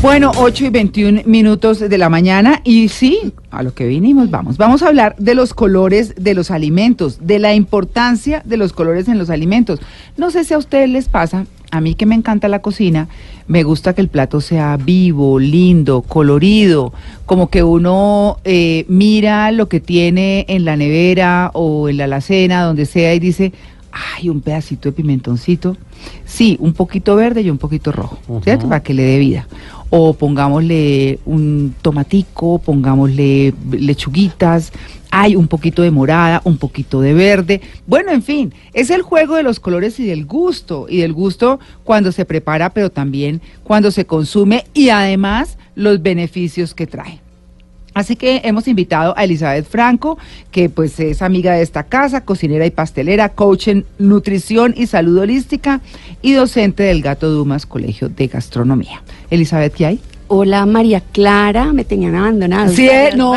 Bueno, 0.00 0.32
8 0.36 0.64
y 0.64 0.70
21 0.70 1.22
minutos 1.26 1.80
de 1.80 1.98
la 1.98 2.08
mañana 2.08 2.60
y 2.64 2.88
sí, 2.88 3.32
a 3.50 3.62
lo 3.62 3.74
que 3.74 3.86
vinimos, 3.86 4.30
vamos. 4.30 4.56
Vamos 4.56 4.82
a 4.82 4.88
hablar 4.88 5.14
de 5.18 5.34
los 5.34 5.54
colores 5.54 6.14
de 6.16 6.34
los 6.34 6.50
alimentos, 6.50 7.18
de 7.20 7.38
la 7.38 7.54
importancia 7.54 8.40
de 8.44 8.56
los 8.56 8.72
colores 8.72 9.08
en 9.08 9.18
los 9.18 9.28
alimentos. 9.28 9.80
No 10.16 10.30
sé 10.30 10.44
si 10.44 10.54
a 10.54 10.58
ustedes 10.58 10.88
les 10.88 11.08
pasa, 11.08 11.46
a 11.70 11.80
mí 11.80 11.94
que 11.94 12.06
me 12.06 12.14
encanta 12.14 12.48
la 12.48 12.62
cocina, 12.62 13.08
me 13.48 13.64
gusta 13.64 13.92
que 13.92 14.00
el 14.00 14.08
plato 14.08 14.40
sea 14.40 14.76
vivo, 14.76 15.38
lindo, 15.38 16.02
colorido, 16.02 16.92
como 17.26 17.50
que 17.50 17.62
uno 17.62 18.38
eh, 18.44 18.86
mira 18.88 19.50
lo 19.50 19.68
que 19.68 19.80
tiene 19.80 20.46
en 20.48 20.64
la 20.64 20.76
nevera 20.76 21.50
o 21.54 21.88
en 21.88 21.96
la 21.96 22.04
alacena, 22.04 22.62
donde 22.62 22.86
sea, 22.86 23.14
y 23.14 23.18
dice, 23.18 23.52
ay, 23.92 24.28
un 24.28 24.40
pedacito 24.40 24.88
de 24.88 24.92
pimentoncito. 24.92 25.76
Sí, 26.24 26.56
un 26.60 26.72
poquito 26.72 27.16
verde 27.16 27.42
y 27.42 27.50
un 27.50 27.58
poquito 27.58 27.92
rojo, 27.92 28.18
¿cierto? 28.42 28.68
Para 28.68 28.82
que 28.82 28.94
le 28.94 29.02
dé 29.02 29.18
vida. 29.18 29.48
O 29.90 30.12
pongámosle 30.12 31.18
un 31.24 31.74
tomatico, 31.80 32.58
pongámosle 32.58 33.54
lechuguitas, 33.70 34.72
hay 35.10 35.36
un 35.36 35.48
poquito 35.48 35.82
de 35.82 35.90
morada, 35.90 36.42
un 36.44 36.58
poquito 36.58 37.00
de 37.00 37.14
verde. 37.14 37.60
Bueno, 37.86 38.12
en 38.12 38.22
fin, 38.22 38.52
es 38.74 38.90
el 38.90 39.02
juego 39.02 39.36
de 39.36 39.42
los 39.42 39.60
colores 39.60 39.98
y 39.98 40.06
del 40.06 40.26
gusto, 40.26 40.86
y 40.88 40.98
del 40.98 41.12
gusto 41.12 41.58
cuando 41.84 42.12
se 42.12 42.24
prepara, 42.24 42.74
pero 42.74 42.90
también 42.90 43.40
cuando 43.64 43.90
se 43.90 44.04
consume 44.04 44.64
y 44.74 44.90
además 44.90 45.58
los 45.74 46.02
beneficios 46.02 46.74
que 46.74 46.86
trae. 46.86 47.20
Así 47.98 48.14
que 48.14 48.42
hemos 48.44 48.68
invitado 48.68 49.12
a 49.16 49.24
Elizabeth 49.24 49.66
Franco, 49.68 50.18
que 50.52 50.68
pues 50.70 51.00
es 51.00 51.20
amiga 51.20 51.54
de 51.54 51.62
esta 51.62 51.82
casa, 51.82 52.20
cocinera 52.20 52.64
y 52.64 52.70
pastelera, 52.70 53.30
coach 53.30 53.66
en 53.66 53.84
nutrición 53.98 54.72
y 54.76 54.86
salud 54.86 55.18
holística 55.18 55.80
y 56.22 56.32
docente 56.34 56.84
del 56.84 57.02
Gato 57.02 57.28
Dumas 57.28 57.66
Colegio 57.66 58.08
de 58.08 58.28
Gastronomía. 58.28 59.02
Elizabeth, 59.30 59.74
¿qué 59.74 59.86
hay? 59.86 60.00
Hola 60.30 60.64
María 60.66 61.00
Clara, 61.00 61.72
me 61.72 61.84
tenían 61.84 62.14
abandonado. 62.14 62.70
Sí, 62.70 62.84
Ustedes 62.84 63.16
no, 63.16 63.34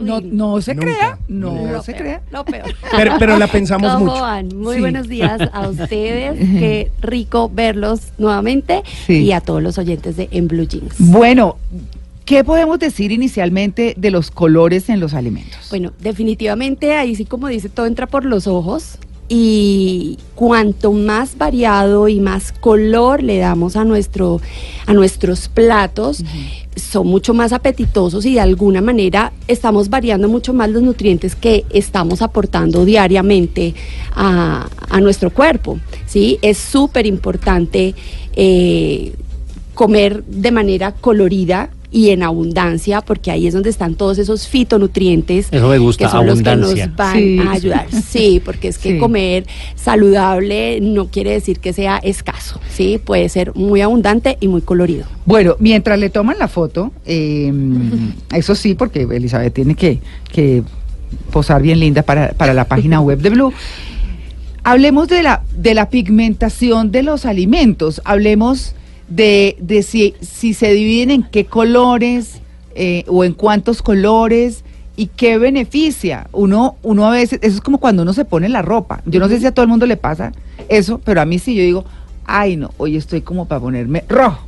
no, 0.00 0.20
no 0.22 0.60
se 0.62 0.74
Nunca. 0.74 0.86
crea, 0.86 1.18
no 1.28 1.66
lo 1.72 1.82
se 1.82 1.92
peor, 1.92 2.02
crea. 2.02 2.20
Lo 2.30 2.44
peor. 2.46 2.74
Pero, 2.96 3.14
pero 3.18 3.38
la 3.38 3.46
pensamos 3.48 3.92
¿Cómo 3.92 4.06
mucho. 4.06 4.22
van? 4.22 4.48
Muy 4.56 4.76
Sí. 4.76 4.80
buenos 4.80 5.08
días 5.08 5.38
a 5.52 5.68
ustedes. 5.68 6.38
Qué 6.38 6.90
rico 7.02 7.50
verlos 7.52 8.12
nuevamente 8.16 8.82
Sí. 9.06 9.18
y 9.24 9.32
a 9.32 9.40
todos 9.42 9.62
los 9.62 9.76
oyentes 9.78 10.16
de 10.16 10.28
En 10.30 10.48
Blue 10.48 10.64
Jeans. 10.66 10.94
Bueno, 10.98 11.56
¿qué 12.24 12.44
podemos 12.44 12.78
decir 12.78 13.12
inicialmente 13.12 13.94
de 13.96 14.10
los 14.10 14.30
colores 14.30 14.88
en 14.88 15.00
los 15.00 15.14
alimentos? 15.14 15.68
Bueno, 15.70 15.92
definitivamente 16.00 16.94
ahí 16.94 17.14
sí 17.14 17.24
como 17.24 17.48
dice, 17.48 17.68
todo 17.68 17.86
entra 17.86 18.06
por 18.06 18.24
los 18.24 18.46
ojos 18.46 18.98
y 19.28 20.18
cuanto 20.34 20.92
más 20.92 21.38
variado 21.38 22.08
y 22.08 22.20
más 22.20 22.52
color 22.52 23.22
le 23.22 23.38
damos 23.38 23.76
a 23.76 23.84
nuestro 23.84 24.42
a 24.84 24.92
nuestros 24.92 25.48
platos, 25.48 26.22
son 26.76 27.06
mucho 27.06 27.32
más 27.32 27.52
apetitosos 27.52 28.26
y 28.26 28.34
de 28.34 28.40
alguna 28.40 28.82
manera 28.82 29.32
estamos 29.48 29.88
variando 29.88 30.28
mucho 30.28 30.52
más 30.52 30.68
los 30.68 30.82
nutrientes 30.82 31.34
que 31.34 31.64
estamos 31.70 32.20
aportando 32.20 32.84
diariamente 32.84 33.74
a, 34.14 34.68
a 34.90 35.00
nuestro 35.00 35.30
cuerpo. 35.30 35.78
¿sí? 36.04 36.38
Es 36.42 36.58
súper 36.58 37.06
importante 37.06 37.94
eh, 38.34 39.14
comer 39.74 40.24
de 40.24 40.50
manera 40.50 40.92
colorida 40.92 41.70
y 41.94 42.08
en 42.10 42.22
abundancia, 42.22 43.02
porque 43.02 43.30
ahí 43.30 43.46
es 43.46 43.52
donde 43.52 43.68
están 43.68 43.94
todos 43.96 44.16
esos 44.18 44.48
fitonutrientes 44.48 45.48
Eso 45.50 45.68
me 45.68 45.76
gusta, 45.78 46.06
que 46.06 46.10
son 46.10 46.26
los 46.26 46.40
que 46.42 46.48
abundancia. 46.48 46.86
nos 46.86 46.96
van 46.96 47.16
Sí. 47.18 47.38
a 47.38 47.50
ayudar. 47.52 47.86
Sí, 48.08 48.40
porque 48.44 48.68
es 48.68 48.78
que 48.78 48.92
Sí. 48.94 48.98
comer 48.98 49.44
saludable 49.76 50.80
no 50.80 51.08
quiere 51.08 51.32
decir 51.32 51.60
que 51.60 51.72
sea 51.72 51.98
escaso, 51.98 52.60
sí, 52.70 52.98
puede 53.04 53.28
ser 53.28 53.54
muy 53.54 53.82
abundante 53.82 54.38
y 54.40 54.48
muy 54.48 54.62
colorido. 54.62 55.04
Bueno, 55.26 55.56
mientras 55.58 55.98
le 55.98 56.08
toman 56.08 56.38
la 56.38 56.48
foto, 56.48 56.92
eh, 57.04 57.52
eso 58.34 58.54
sí, 58.54 58.74
porque 58.74 59.02
Elizabeth 59.02 59.52
tiene 59.52 59.74
que, 59.74 60.00
que 60.32 60.62
posar 61.30 61.60
bien 61.62 61.78
linda 61.78 62.02
para, 62.02 62.30
para 62.32 62.54
la 62.54 62.64
página 62.64 63.00
web 63.02 63.18
de 63.20 63.28
Blue. 63.30 63.52
Hablemos 64.64 65.08
de 65.08 65.22
la, 65.22 65.42
de 65.56 65.74
la 65.74 65.90
pigmentación 65.90 66.90
de 66.92 67.02
los 67.02 67.26
alimentos, 67.26 68.00
hablemos 68.04 68.74
de, 69.08 69.56
de 69.60 69.82
si, 69.82 70.14
si 70.20 70.54
se 70.54 70.72
dividen 70.72 71.10
en 71.10 71.22
qué 71.22 71.44
colores 71.44 72.40
eh, 72.74 73.04
o 73.08 73.24
en 73.24 73.34
cuántos 73.34 73.82
colores 73.82 74.64
y 74.96 75.06
qué 75.06 75.38
beneficia. 75.38 76.28
Uno, 76.32 76.76
uno 76.82 77.06
a 77.06 77.10
veces, 77.10 77.38
eso 77.42 77.56
es 77.56 77.60
como 77.60 77.78
cuando 77.78 78.02
uno 78.02 78.12
se 78.12 78.24
pone 78.24 78.48
la 78.48 78.62
ropa. 78.62 79.02
Yo 79.06 79.20
no 79.20 79.28
sé 79.28 79.40
si 79.40 79.46
a 79.46 79.52
todo 79.52 79.62
el 79.64 79.68
mundo 79.68 79.86
le 79.86 79.96
pasa 79.96 80.32
eso, 80.68 81.00
pero 81.04 81.20
a 81.20 81.24
mí 81.24 81.38
sí, 81.38 81.54
yo 81.54 81.62
digo, 81.62 81.84
ay 82.24 82.56
no, 82.56 82.70
hoy 82.78 82.96
estoy 82.96 83.22
como 83.22 83.46
para 83.46 83.60
ponerme 83.60 84.04
rojo 84.08 84.46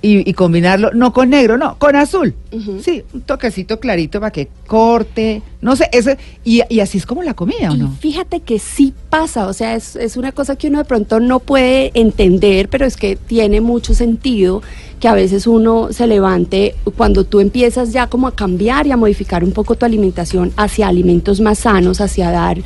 y, 0.00 0.28
y 0.28 0.32
combinarlo, 0.34 0.92
no 0.92 1.12
con 1.12 1.30
negro, 1.30 1.58
no, 1.58 1.78
con 1.78 1.96
azul. 1.96 2.34
Sí, 2.80 3.02
un 3.12 3.22
toquecito 3.22 3.80
clarito 3.80 4.20
para 4.20 4.30
que 4.30 4.48
corte, 4.66 5.42
no 5.60 5.76
sé, 5.76 5.88
ese, 5.92 6.18
y, 6.44 6.62
y 6.68 6.80
así 6.80 6.98
es 6.98 7.06
como 7.06 7.22
la 7.22 7.34
comida, 7.34 7.70
¿o 7.70 7.74
Y 7.74 7.78
no? 7.78 7.92
fíjate 8.00 8.40
que 8.40 8.58
sí 8.58 8.92
pasa, 9.10 9.46
o 9.46 9.52
sea, 9.52 9.74
es, 9.74 9.96
es 9.96 10.16
una 10.16 10.32
cosa 10.32 10.56
que 10.56 10.68
uno 10.68 10.78
de 10.78 10.84
pronto 10.84 11.20
no 11.20 11.40
puede 11.40 11.90
entender, 11.94 12.68
pero 12.68 12.86
es 12.86 12.96
que 12.96 13.16
tiene 13.16 13.60
mucho 13.60 13.94
sentido 13.94 14.62
que 15.00 15.08
a 15.08 15.14
veces 15.14 15.46
uno 15.46 15.88
se 15.92 16.06
levante 16.06 16.74
cuando 16.96 17.24
tú 17.24 17.40
empiezas 17.40 17.92
ya 17.92 18.06
como 18.06 18.26
a 18.26 18.34
cambiar 18.34 18.86
y 18.86 18.92
a 18.92 18.96
modificar 18.96 19.44
un 19.44 19.52
poco 19.52 19.74
tu 19.74 19.84
alimentación 19.84 20.52
hacia 20.56 20.88
alimentos 20.88 21.40
más 21.40 21.58
sanos, 21.58 22.00
hacia 22.00 22.30
dar 22.30 22.58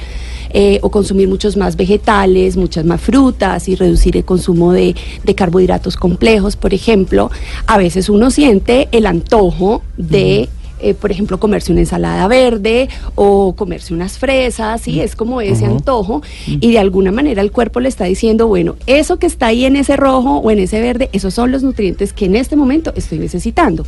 eh, 0.50 0.78
o 0.82 0.90
consumir 0.90 1.28
muchos 1.28 1.56
más 1.56 1.76
vegetales, 1.76 2.56
muchas 2.56 2.84
más 2.84 3.00
frutas 3.00 3.68
y 3.68 3.74
reducir 3.74 4.16
el 4.16 4.24
consumo 4.24 4.72
de, 4.72 4.94
de 5.24 5.34
carbohidratos 5.34 5.96
complejos, 5.96 6.56
por 6.56 6.72
ejemplo, 6.72 7.30
a 7.66 7.76
veces 7.76 8.08
uno 8.08 8.30
siente 8.30 8.88
el 8.92 9.06
antojo 9.06 9.77
de 9.96 10.48
eh, 10.80 10.94
por 10.94 11.10
ejemplo, 11.10 11.38
comerse 11.38 11.72
una 11.72 11.80
ensalada 11.80 12.26
verde 12.28 12.88
o 13.14 13.54
comerse 13.54 13.94
unas 13.94 14.18
fresas, 14.18 14.86
y 14.88 15.00
es 15.00 15.16
como 15.16 15.40
ese 15.40 15.66
antojo, 15.66 16.22
y 16.46 16.72
de 16.72 16.78
alguna 16.78 17.12
manera 17.12 17.42
el 17.42 17.52
cuerpo 17.52 17.80
le 17.80 17.88
está 17.88 18.04
diciendo, 18.04 18.46
bueno, 18.48 18.76
eso 18.86 19.18
que 19.18 19.26
está 19.26 19.46
ahí 19.46 19.64
en 19.64 19.76
ese 19.76 19.96
rojo 19.96 20.38
o 20.38 20.50
en 20.50 20.58
ese 20.58 20.80
verde, 20.80 21.10
esos 21.12 21.34
son 21.34 21.52
los 21.52 21.62
nutrientes 21.62 22.12
que 22.12 22.26
en 22.26 22.36
este 22.36 22.56
momento 22.56 22.92
estoy 22.96 23.18
necesitando. 23.18 23.86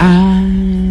Ah, 0.00 0.42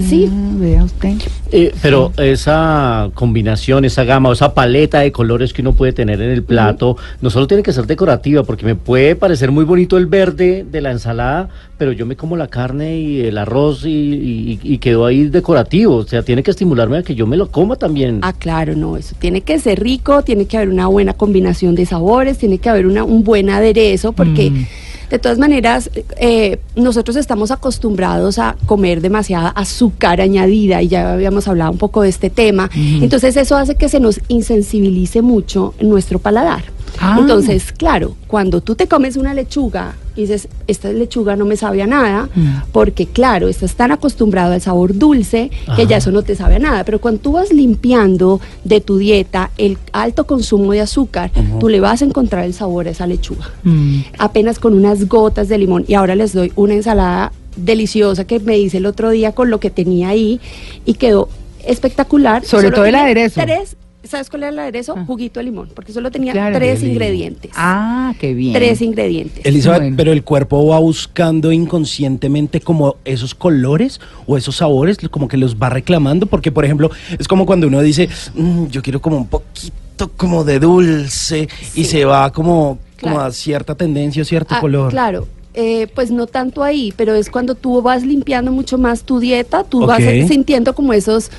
Sí. 0.01 0.29
vea 0.31 0.83
usted. 0.83 1.13
Eh, 1.51 1.73
pero 1.81 2.11
esa 2.17 3.09
combinación, 3.13 3.85
esa 3.85 4.03
gama 4.03 4.29
o 4.29 4.33
esa 4.33 4.53
paleta 4.53 4.99
de 4.99 5.11
colores 5.11 5.53
que 5.53 5.61
uno 5.61 5.73
puede 5.73 5.93
tener 5.93 6.21
en 6.21 6.31
el 6.31 6.43
plato, 6.43 6.97
no 7.21 7.29
solo 7.29 7.47
tiene 7.47 7.63
que 7.63 7.73
ser 7.73 7.87
decorativa, 7.87 8.43
porque 8.43 8.65
me 8.65 8.75
puede 8.75 9.15
parecer 9.15 9.51
muy 9.51 9.63
bonito 9.65 9.97
el 9.97 10.05
verde 10.05 10.65
de 10.69 10.81
la 10.81 10.91
ensalada, 10.91 11.49
pero 11.77 11.91
yo 11.91 12.05
me 12.05 12.15
como 12.15 12.37
la 12.37 12.47
carne 12.47 12.99
y 12.99 13.21
el 13.21 13.37
arroz 13.37 13.85
y, 13.85 13.89
y, 13.89 14.59
y 14.61 14.77
quedó 14.77 15.05
ahí 15.05 15.25
decorativo. 15.41 15.95
O 15.97 16.07
sea, 16.07 16.23
tiene 16.23 16.43
que 16.43 16.51
estimularme 16.51 16.97
a 16.97 17.03
que 17.03 17.15
yo 17.15 17.27
me 17.27 17.35
lo 17.37 17.51
coma 17.51 17.75
también. 17.75 18.19
Ah, 18.21 18.33
claro, 18.33 18.75
no, 18.75 18.95
eso 18.97 19.15
tiene 19.19 19.41
que 19.41 19.59
ser 19.59 19.81
rico, 19.81 20.21
tiene 20.21 20.45
que 20.45 20.57
haber 20.57 20.69
una 20.69 20.87
buena 20.87 21.13
combinación 21.13 21.75
de 21.75 21.85
sabores, 21.85 22.37
tiene 22.37 22.59
que 22.59 22.69
haber 22.69 22.85
una, 22.87 23.03
un 23.03 23.23
buen 23.23 23.49
aderezo, 23.49 24.13
porque 24.13 24.51
Mm. 24.51 24.65
de 25.09 25.19
todas 25.19 25.37
maneras 25.37 25.89
eh, 26.17 26.59
nosotros 26.75 27.15
estamos 27.17 27.51
acostumbrados 27.51 28.39
a 28.39 28.55
comer 28.65 29.01
demasiada 29.01 29.49
azúcar 29.49 30.21
añadida 30.21 30.81
y 30.81 30.87
ya 30.87 31.13
habíamos 31.13 31.47
hablado 31.47 31.71
un 31.71 31.77
poco 31.77 32.03
de 32.03 32.09
este 32.09 32.29
tema, 32.29 32.69
entonces 32.75 33.35
eso 33.35 33.57
hace 33.57 33.75
que 33.75 33.89
se 33.89 33.99
nos 33.99 34.21
insensibilice 34.29 35.21
mucho 35.21 35.73
nuestro 35.81 36.19
paladar. 36.19 36.63
Ah. 36.99 37.17
Entonces, 37.19 37.71
claro, 37.71 38.15
cuando 38.27 38.61
tú 38.61 38.75
te 38.75 38.87
comes 38.87 39.15
una 39.17 39.33
lechuga 39.33 39.95
y 40.15 40.21
dices, 40.21 40.47
esta 40.67 40.91
lechuga 40.91 41.35
no 41.35 41.45
me 41.45 41.55
sabe 41.55 41.81
a 41.81 41.87
nada, 41.87 42.29
Mm. 42.35 42.63
porque 42.71 43.05
claro, 43.07 43.47
estás 43.47 43.75
tan 43.75 43.91
acostumbrado 43.91 44.53
al 44.53 44.61
sabor 44.61 44.97
dulce 44.97 45.51
que 45.75 45.87
ya 45.87 45.97
eso 45.97 46.11
no 46.11 46.21
te 46.23 46.35
sabe 46.35 46.55
a 46.55 46.59
nada. 46.59 46.83
Pero 46.83 46.99
cuando 46.99 47.21
tú 47.21 47.31
vas 47.33 47.51
limpiando 47.53 48.39
de 48.63 48.81
tu 48.81 48.97
dieta 48.97 49.51
el 49.57 49.77
alto 49.93 50.25
consumo 50.25 50.71
de 50.73 50.81
azúcar, 50.81 51.31
tú 51.59 51.69
le 51.69 51.79
vas 51.79 52.01
a 52.01 52.05
encontrar 52.05 52.45
el 52.45 52.53
sabor 52.53 52.87
a 52.87 52.91
esa 52.91 53.07
lechuga. 53.07 53.49
Mm. 53.63 53.99
Apenas 54.17 54.59
con 54.59 54.73
unas 54.73 55.07
gotas 55.07 55.47
de 55.49 55.57
limón. 55.57 55.85
Y 55.87 55.93
ahora 55.93 56.15
les 56.15 56.33
doy 56.33 56.51
una 56.55 56.73
ensalada 56.73 57.31
deliciosa 57.55 58.25
que 58.25 58.39
me 58.39 58.57
hice 58.57 58.77
el 58.77 58.85
otro 58.85 59.09
día 59.09 59.33
con 59.33 59.49
lo 59.49 59.59
que 59.59 59.69
tenía 59.69 60.09
ahí 60.09 60.39
y 60.85 60.93
quedó 60.95 61.27
espectacular. 61.65 62.43
Sobre 62.45 62.63
Solo 62.67 62.75
todo 62.75 62.85
el 62.85 62.95
aderezo. 62.95 63.41
Tres, 63.41 63.75
¿Sabes 64.03 64.29
cuál 64.29 64.43
era 64.43 64.51
el 64.51 64.59
aderezo? 64.59 64.95
Ah. 64.97 65.03
Juguito 65.05 65.39
de 65.39 65.43
limón, 65.45 65.69
porque 65.75 65.93
solo 65.93 66.09
tenía 66.09 66.33
Claro. 66.33 66.55
tres 66.57 66.81
ingredientes. 66.81 67.51
Ah, 67.55 68.13
qué 68.19 68.33
bien. 68.33 68.53
Tres 68.53 68.81
ingredientes. 68.81 69.45
Elizabeth, 69.45 69.81
Bueno. 69.81 69.95
pero 69.97 70.11
el 70.11 70.23
cuerpo 70.23 70.65
va 70.67 70.79
buscando 70.79 71.51
inconscientemente 71.51 72.61
como 72.61 72.95
esos 73.05 73.35
colores 73.35 73.99
o 74.25 74.37
esos 74.37 74.55
sabores, 74.57 74.97
como 75.11 75.27
que 75.27 75.37
los 75.37 75.55
va 75.55 75.69
reclamando, 75.69 76.25
porque 76.25 76.51
por 76.51 76.65
ejemplo, 76.65 76.89
es 77.19 77.27
como 77.27 77.45
cuando 77.45 77.67
uno 77.67 77.79
dice, 77.81 78.09
"Mm, 78.33 78.67
yo 78.67 78.81
quiero 78.81 78.99
como 79.01 79.17
un 79.17 79.27
poquito 79.27 80.09
como 80.17 80.43
de 80.43 80.59
dulce 80.59 81.47
y 81.75 81.83
se 81.83 82.03
va 82.05 82.31
como, 82.31 82.79
a 83.03 83.31
cierta 83.31 83.75
tendencia 83.75 84.23
o 84.23 84.25
cierto 84.25 84.55
Ah, 84.55 84.61
color. 84.61 84.89
Claro. 84.91 85.27
eh, 85.53 85.87
pues 85.93 86.11
no 86.11 86.27
tanto 86.27 86.63
ahí, 86.63 86.93
pero 86.95 87.13
es 87.13 87.29
cuando 87.29 87.55
tú 87.55 87.81
vas 87.81 88.03
limpiando 88.03 88.51
mucho 88.53 88.77
más 88.77 89.03
tu 89.03 89.19
dieta, 89.19 89.63
tú 89.65 89.85
vas 89.85 90.01
sintiendo 90.27 90.73
como 90.73 90.93
esos, 90.93 91.29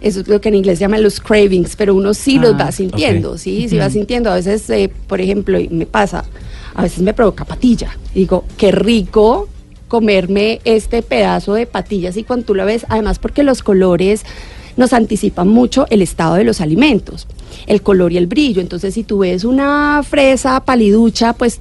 eso 0.00 0.20
es 0.20 0.28
lo 0.28 0.40
que 0.40 0.48
en 0.48 0.56
inglés 0.56 0.78
llaman 0.78 1.02
los 1.02 1.20
cravings, 1.20 1.76
pero 1.76 1.94
uno 1.94 2.14
sí 2.14 2.38
los 2.38 2.54
Ah, 2.54 2.64
va 2.64 2.72
sintiendo, 2.72 3.38
sí, 3.38 3.68
sí 3.68 3.76
va 3.76 3.90
sintiendo. 3.90 4.30
A 4.30 4.34
veces, 4.36 4.68
eh, 4.70 4.90
por 5.06 5.20
ejemplo, 5.20 5.58
y 5.58 5.68
me 5.68 5.86
pasa, 5.86 6.24
a 6.74 6.82
veces 6.82 7.00
me 7.00 7.14
provoca 7.14 7.44
patilla. 7.44 7.96
Y 8.14 8.20
digo, 8.20 8.44
qué 8.56 8.72
rico 8.72 9.48
comerme 9.88 10.60
este 10.64 11.02
pedazo 11.02 11.54
de 11.54 11.66
patillas 11.66 12.16
y 12.16 12.24
cuando 12.24 12.46
tú 12.46 12.54
la 12.54 12.64
ves, 12.64 12.84
además 12.88 13.18
porque 13.18 13.42
los 13.42 13.62
colores 13.62 14.22
nos 14.76 14.92
anticipan 14.92 15.48
mucho 15.48 15.86
el 15.90 16.02
estado 16.02 16.36
de 16.36 16.44
los 16.44 16.60
alimentos, 16.60 17.26
el 17.66 17.82
color 17.82 18.12
y 18.12 18.16
el 18.16 18.28
brillo. 18.28 18.60
Entonces, 18.60 18.94
si 18.94 19.02
tú 19.02 19.18
ves 19.18 19.44
una 19.44 20.02
fresa 20.08 20.64
paliducha, 20.64 21.32
pues 21.32 21.60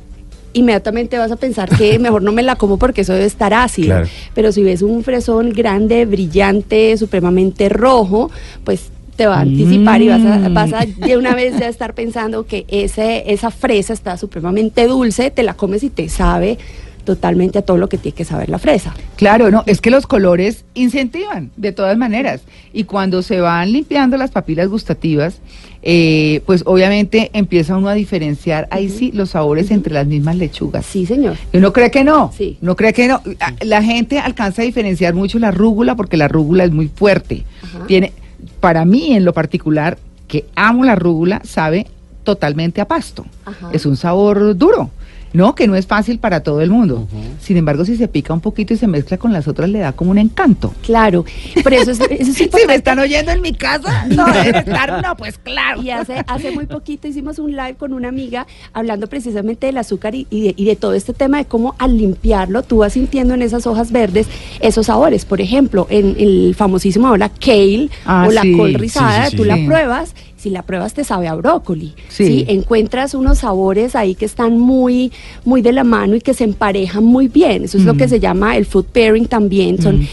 inmediatamente 0.57 1.17
vas 1.17 1.31
a 1.31 1.35
pensar 1.35 1.69
que 1.69 1.99
mejor 2.07 2.21
no 2.21 2.31
me 2.31 2.43
la 2.43 2.55
como 2.55 2.77
porque 2.77 3.01
eso 3.01 3.13
debe 3.13 3.25
estar 3.25 3.53
ácido. 3.53 3.87
Claro. 3.87 4.07
Pero 4.33 4.51
si 4.51 4.63
ves 4.63 4.81
un 4.81 5.03
fresón 5.03 5.51
grande, 5.51 6.05
brillante, 6.05 6.97
supremamente 6.97 7.69
rojo, 7.69 8.29
pues 8.63 8.89
te 9.15 9.25
va 9.25 9.37
a 9.37 9.41
anticipar 9.41 10.01
y 10.01 10.09
vas 10.09 10.23
a, 10.23 10.49
Mm. 10.49 10.53
vas 10.53 10.73
a 10.73 10.85
de 10.85 11.17
una 11.17 11.33
vez 11.33 11.57
ya 11.59 11.67
estar 11.67 11.95
pensando 11.95 12.45
que 12.45 12.65
ese, 12.67 13.31
esa 13.33 13.49
fresa 13.49 13.93
está 13.93 14.15
supremamente 14.15 14.85
dulce, 14.85 15.31
te 15.31 15.41
la 15.41 15.55
comes 15.55 15.81
y 15.83 15.89
te 15.89 16.07
sabe 16.07 16.59
totalmente 17.07 17.57
a 17.57 17.61
todo 17.61 17.77
lo 17.77 17.87
que 17.87 17.97
tiene 17.97 18.17
que 18.17 18.25
saber 18.25 18.49
la 18.49 18.59
fresa. 18.59 18.93
Claro, 19.15 19.49
no, 19.49 19.63
es 19.65 19.79
que 19.79 19.89
los 19.89 20.05
colores 20.05 20.65
incentivan 20.73 21.51
de 21.55 21.71
todas 21.71 21.97
maneras. 21.97 22.41
Y 22.73 22.83
cuando 22.83 23.21
se 23.21 23.39
van 23.39 23.71
limpiando 23.71 24.17
las 24.17 24.31
papilas 24.31 24.67
gustativas, 24.67 25.39
eh, 25.83 26.41
pues 26.45 26.63
obviamente 26.65 27.31
empieza 27.31 27.77
uno 27.77 27.87
a 27.87 27.93
diferenciar 27.93 28.67
ahí 28.71 28.89
sí 28.89 29.13
los 29.13 29.29
sabores 29.29 29.71
entre 29.71 29.93
las 29.93 30.05
mismas 30.05 30.35
lechugas. 30.35 30.85
Sí, 30.85 31.05
señor. 31.05 31.37
Y 31.53 31.59
uno 31.59 31.71
cree 31.71 31.89
que 31.89 32.03
no. 32.03 32.33
Sí. 32.37 32.57
No 32.59 32.75
cree 32.75 32.91
que 32.91 33.07
no. 33.07 33.21
Ah, 33.39 33.53
La 33.61 33.81
gente 33.81 34.19
alcanza 34.19 34.63
a 34.63 34.65
diferenciar 34.65 35.13
mucho 35.13 35.39
la 35.39 35.51
rúgula 35.51 35.95
porque 35.95 36.17
la 36.17 36.27
rúgula 36.27 36.65
es 36.65 36.71
muy 36.71 36.89
fuerte. 36.89 37.45
Ajá. 37.63 37.87
Tiene, 37.87 38.11
para 38.59 38.83
mí 38.83 39.13
en 39.13 39.23
lo 39.23 39.31
particular, 39.31 39.97
que 40.27 40.43
amo 40.55 40.83
la 40.83 40.95
rúgula, 40.95 41.41
sabe 41.45 41.87
totalmente 42.25 42.81
a 42.81 42.85
pasto. 42.85 43.25
Ajá. 43.45 43.69
Es 43.71 43.85
un 43.85 43.95
sabor 43.95 44.57
duro. 44.57 44.91
No, 45.33 45.55
que 45.55 45.67
no 45.67 45.75
es 45.75 45.87
fácil 45.87 46.19
para 46.19 46.41
todo 46.41 46.61
el 46.61 46.69
mundo. 46.69 47.07
Sin 47.41 47.57
embargo, 47.57 47.85
si 47.85 47.95
se 47.97 48.07
pica 48.07 48.33
un 48.33 48.39
poquito 48.41 48.73
y 48.73 48.77
se 48.77 48.87
mezcla 48.87 49.17
con 49.17 49.33
las 49.33 49.47
otras, 49.47 49.69
le 49.69 49.79
da 49.79 49.91
como 49.93 50.11
un 50.11 50.17
encanto. 50.17 50.73
Claro, 50.83 51.25
pero 51.63 51.75
eso 51.75 51.91
es, 51.91 51.99
eso 51.99 52.31
es 52.31 52.37
Si 52.37 52.43
me 52.43 52.45
importante. 52.45 52.75
están 52.75 52.99
oyendo 52.99 53.31
en 53.31 53.41
mi 53.41 53.53
casa, 53.53 54.05
no 54.09 54.27
estar, 54.27 55.01
no, 55.03 55.15
pues 55.17 55.37
claro. 55.37 55.81
Y 55.81 55.89
hace, 55.91 56.23
hace 56.27 56.51
muy 56.51 56.65
poquito 56.65 57.07
hicimos 57.07 57.39
un 57.39 57.51
live 57.51 57.75
con 57.75 57.93
una 57.93 58.09
amiga 58.09 58.47
hablando 58.73 59.07
precisamente 59.07 59.67
del 59.67 59.77
azúcar 59.77 60.15
y, 60.15 60.27
y 60.29 60.43
de, 60.43 60.53
y 60.57 60.65
de 60.65 60.75
todo 60.75 60.93
este 60.93 61.13
tema 61.13 61.37
de 61.37 61.45
cómo 61.45 61.75
al 61.79 61.97
limpiarlo 61.97 62.63
tú 62.63 62.77
vas 62.77 62.93
sintiendo 62.93 63.33
en 63.33 63.41
esas 63.41 63.67
hojas 63.67 63.91
verdes 63.91 64.27
esos 64.59 64.85
sabores. 64.87 65.25
Por 65.25 65.41
ejemplo, 65.41 65.87
en 65.89 66.15
el 66.19 66.55
famosísimo 66.55 67.07
ahora 67.07 67.29
kale 67.29 67.89
Ah, 68.05 68.25
o 68.27 68.31
la 68.31 68.41
sí, 68.41 68.53
col 68.55 68.71
sí, 68.71 68.77
rizada, 68.77 69.25
sí, 69.25 69.31
sí, 69.31 69.37
tú 69.37 69.43
sí. 69.43 69.49
la 69.49 69.57
pruebas. 69.65 70.13
Si 70.47 70.53
la 70.53 70.61
pruebas 70.61 70.93
te 70.93 71.03
sabe 71.03 71.27
a 71.27 71.35
brócoli, 71.35 71.93
Sí. 72.07 72.25
¿sí? 72.25 72.45
Encuentras 72.47 73.13
unos 73.13 73.39
sabores 73.39 73.97
ahí 73.97 74.15
que 74.15 74.23
están 74.23 74.57
muy, 74.57 75.11
muy 75.43 75.61
de 75.61 75.73
la 75.73 75.83
mano 75.83 76.15
y 76.15 76.21
que 76.21 76.33
se 76.33 76.45
emparejan 76.45 77.03
muy 77.03 77.27
bien. 77.27 77.65
Eso 77.65 77.77
es 77.77 77.83
lo 77.83 77.95
que 77.95 78.07
se 78.07 78.21
llama 78.21 78.55
el 78.55 78.65
food 78.65 78.85
pairing 78.85 79.25
también. 79.27 79.81
Son 79.81 79.97
Mm. 79.99 80.07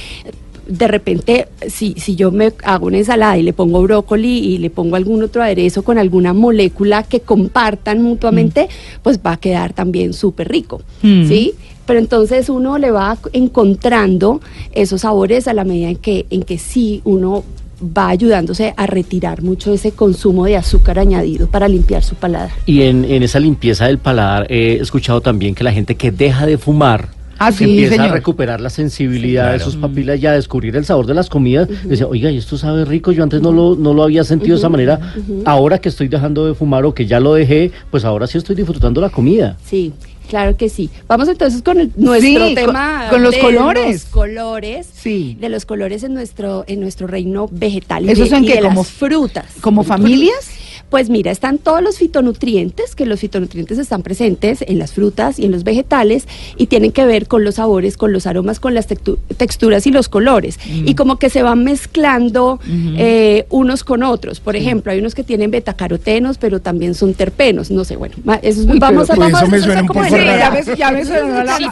de 0.66 0.88
repente, 0.88 1.46
si, 1.68 1.92
si 1.98 2.16
yo 2.16 2.32
me 2.32 2.52
hago 2.64 2.86
una 2.86 2.96
ensalada 2.98 3.38
y 3.38 3.42
le 3.44 3.52
pongo 3.52 3.80
brócoli 3.82 4.38
y 4.38 4.58
le 4.58 4.70
pongo 4.70 4.96
algún 4.96 5.22
otro 5.22 5.40
aderezo 5.42 5.84
con 5.84 5.98
alguna 5.98 6.32
molécula 6.32 7.04
que 7.04 7.20
compartan 7.20 8.02
mutuamente, 8.02 8.68
pues 9.04 9.20
va 9.24 9.32
a 9.32 9.36
quedar 9.36 9.72
también 9.72 10.14
súper 10.14 10.48
rico, 10.48 10.80
Mm. 11.02 11.28
¿sí? 11.28 11.52
Pero 11.86 11.98
entonces 12.00 12.48
uno 12.48 12.78
le 12.78 12.90
va 12.90 13.16
encontrando 13.34 14.40
esos 14.72 15.02
sabores 15.02 15.46
a 15.46 15.52
la 15.54 15.64
medida 15.64 15.90
en 15.90 15.96
que, 15.96 16.26
en 16.30 16.42
que 16.42 16.58
sí 16.58 17.02
uno 17.04 17.44
va 17.80 18.08
ayudándose 18.08 18.74
a 18.76 18.86
retirar 18.86 19.42
mucho 19.42 19.72
ese 19.72 19.92
consumo 19.92 20.44
de 20.44 20.56
azúcar 20.56 20.98
añadido 20.98 21.48
para 21.48 21.68
limpiar 21.68 22.02
su 22.02 22.14
paladar. 22.14 22.50
Y 22.66 22.82
en, 22.82 23.04
en 23.04 23.22
esa 23.22 23.40
limpieza 23.40 23.86
del 23.86 23.98
paladar 23.98 24.46
he 24.50 24.76
escuchado 24.80 25.20
también 25.20 25.54
que 25.54 25.64
la 25.64 25.72
gente 25.72 25.94
que 25.94 26.10
deja 26.10 26.46
de 26.46 26.58
fumar 26.58 27.08
Ah, 27.38 27.52
sí, 27.52 27.64
empieza 27.64 27.94
señor. 27.96 28.08
a 28.10 28.12
recuperar 28.12 28.60
la 28.60 28.70
sensibilidad 28.70 29.44
de 29.52 29.56
claro. 29.58 29.64
sus 29.70 29.76
papilas 29.80 30.20
y 30.20 30.26
a 30.26 30.32
descubrir 30.32 30.76
el 30.76 30.84
sabor 30.84 31.06
de 31.06 31.14
las 31.14 31.28
comidas. 31.28 31.68
Dice, 31.88 32.04
oiga, 32.04 32.30
y 32.30 32.38
esto 32.38 32.56
sabe 32.58 32.84
rico, 32.84 33.12
yo 33.12 33.22
antes 33.22 33.40
no 33.42 33.52
lo, 33.52 33.74
no 33.76 33.92
lo 33.94 34.02
había 34.04 34.24
sentido 34.24 34.54
de 34.56 34.58
esa 34.60 34.68
manera. 34.68 35.00
Ahora 35.44 35.78
que 35.78 35.88
estoy 35.88 36.08
dejando 36.08 36.46
de 36.46 36.54
fumar 36.54 36.84
o 36.84 36.94
que 36.94 37.06
ya 37.06 37.20
lo 37.20 37.34
dejé, 37.34 37.70
pues 37.90 38.04
ahora 38.04 38.26
sí 38.26 38.38
estoy 38.38 38.56
disfrutando 38.56 39.00
la 39.00 39.10
comida. 39.10 39.56
Sí, 39.64 39.92
claro 40.28 40.56
que 40.56 40.68
sí. 40.68 40.90
Vamos 41.08 41.28
entonces 41.28 41.62
con 41.62 41.78
el- 41.80 41.90
nuestro 41.96 42.48
Sí, 42.48 42.54
tema 42.54 43.00
con- 43.10 43.10
con 43.18 43.22
los 43.24 43.34
de 43.34 43.40
colores. 43.40 43.92
Los 43.92 44.04
colores. 44.06 44.88
Sí. 44.92 45.36
De 45.40 45.48
los 45.48 45.66
colores 45.66 46.02
en 46.04 46.14
nuestro 46.14 46.64
en 46.66 46.80
nuestro 46.80 47.06
reino 47.06 47.48
vegetal 47.50 48.04
y 48.06 48.10
¿Esos 48.10 48.30
de, 48.30 48.36
son 48.36 48.44
y 48.44 48.48
de 48.48 48.60
como- 48.60 48.80
las 48.82 48.88
frutas. 48.90 49.44
¿Como 49.60 49.82
familias? 49.82 50.50
Pues 50.94 51.10
mira, 51.10 51.32
están 51.32 51.58
todos 51.58 51.82
los 51.82 51.98
fitonutrientes, 51.98 52.94
que 52.94 53.04
los 53.04 53.18
fitonutrientes 53.18 53.78
están 53.78 54.02
presentes 54.02 54.62
en 54.62 54.78
las 54.78 54.92
frutas 54.92 55.40
y 55.40 55.44
en 55.44 55.50
los 55.50 55.64
vegetales 55.64 56.28
y 56.56 56.66
tienen 56.68 56.92
que 56.92 57.04
ver 57.04 57.26
con 57.26 57.42
los 57.42 57.56
sabores, 57.56 57.96
con 57.96 58.12
los 58.12 58.28
aromas, 58.28 58.60
con 58.60 58.74
las 58.74 58.88
textu- 58.88 59.18
texturas 59.36 59.88
y 59.88 59.90
los 59.90 60.08
colores. 60.08 60.56
Mm. 60.64 60.86
Y 60.86 60.94
como 60.94 61.16
que 61.18 61.30
se 61.30 61.42
van 61.42 61.64
mezclando 61.64 62.60
eh, 62.96 63.44
unos 63.50 63.82
con 63.82 64.04
otros. 64.04 64.38
Por 64.38 64.54
ejemplo, 64.54 64.92
hay 64.92 65.00
unos 65.00 65.16
que 65.16 65.24
tienen 65.24 65.50
betacarotenos, 65.50 66.38
pero 66.38 66.60
también 66.60 66.94
son 66.94 67.12
terpenos. 67.14 67.72
No 67.72 67.82
sé, 67.82 67.96
bueno, 67.96 68.14
eso 68.42 68.60
es- 68.60 68.66
Uy, 68.68 68.78
vamos 68.78 69.08
pero 69.08 69.24
a... 69.24 69.26
eso 69.30 69.46
me 69.48 69.56
eso 69.56 69.86
como 69.88 70.00
me- 70.00 70.10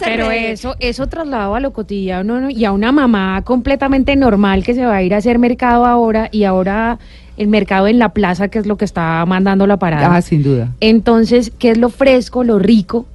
pero 0.05 0.33
eso, 0.33 0.75
eso 0.81 1.07
trasladado 1.07 1.55
a 1.55 1.61
lo 1.61 1.73
cotidiano 1.73 2.41
¿no? 2.41 2.51
y 2.51 2.65
a 2.65 2.73
una 2.73 2.91
mamá 2.91 3.43
completamente 3.45 4.17
normal 4.17 4.65
que 4.65 4.75
se 4.75 4.85
va 4.85 4.97
a 4.97 5.03
ir 5.05 5.15
a 5.15 5.19
hacer 5.19 5.39
mercado 5.39 5.87
ahora 5.87 6.29
y 6.33 6.43
ahora 6.43 6.99
el 7.37 7.49
mercado 7.49 7.87
en 7.89 7.99
la 7.99 8.11
plaza, 8.11 8.49
que 8.49 8.59
es 8.59 8.67
lo 8.67 8.77
que 8.77 8.85
está 8.85 9.25
mandando 9.27 9.67
la 9.67 9.77
parada. 9.79 10.15
Ah, 10.17 10.23
sin 10.23 10.43
duda. 10.43 10.73
Entonces, 10.81 11.53
¿qué 11.59 11.71
es 11.71 11.79
lo 11.79 11.89
fresco, 11.89 12.45
lo 12.45 12.59
rico? 12.59 13.07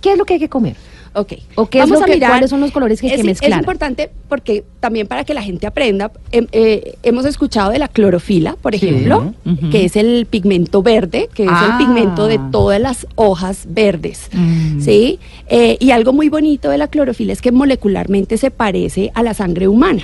¿Qué 0.00 0.12
es 0.12 0.18
lo 0.18 0.24
que 0.24 0.34
hay 0.34 0.40
que 0.40 0.48
comer? 0.48 0.76
Ok. 1.14 1.32
¿O 1.56 1.66
qué 1.66 1.80
es 1.80 1.88
lo 1.88 2.00
que- 2.02 2.20
cuáles 2.20 2.50
son 2.50 2.60
los 2.60 2.70
colores 2.70 3.00
que 3.00 3.08
hay 3.08 3.14
es, 3.14 3.20
que 3.20 3.24
mezclar? 3.24 3.52
Es 3.52 3.58
importante 3.58 4.10
porque 4.28 4.62
también 4.78 5.06
para 5.08 5.24
que 5.24 5.34
la 5.34 5.42
gente 5.42 5.66
aprenda, 5.66 6.12
em- 6.30 6.46
eh, 6.52 6.94
hemos 7.02 7.24
escuchado 7.24 7.70
de 7.72 7.78
la 7.80 7.88
clorofila, 7.88 8.56
por 8.60 8.76
Sí. 8.76 8.86
ejemplo, 8.86 9.34
que 9.72 9.84
es 9.86 9.96
el 9.96 10.26
pigmento 10.30 10.82
verde, 10.82 11.28
que 11.34 11.44
es 11.44 11.50
Ah. 11.52 11.70
el 11.80 11.84
pigmento 11.86 12.26
de 12.28 12.38
todas 12.52 12.80
las 12.80 13.06
hojas 13.16 13.64
verdes. 13.68 14.28
Mm. 14.32 14.80
¿Sí? 14.80 15.18
Eh, 15.48 15.76
y 15.80 15.90
algo 15.90 16.12
muy 16.12 16.28
bonito 16.28 16.70
de 16.70 16.78
la 16.78 16.86
clorofila 16.88 17.32
es 17.32 17.42
que 17.42 17.50
molecularmente 17.52 18.36
se 18.36 18.50
parece 18.52 19.10
a 19.14 19.22
la 19.24 19.34
sangre 19.34 19.66
humana. 19.66 20.02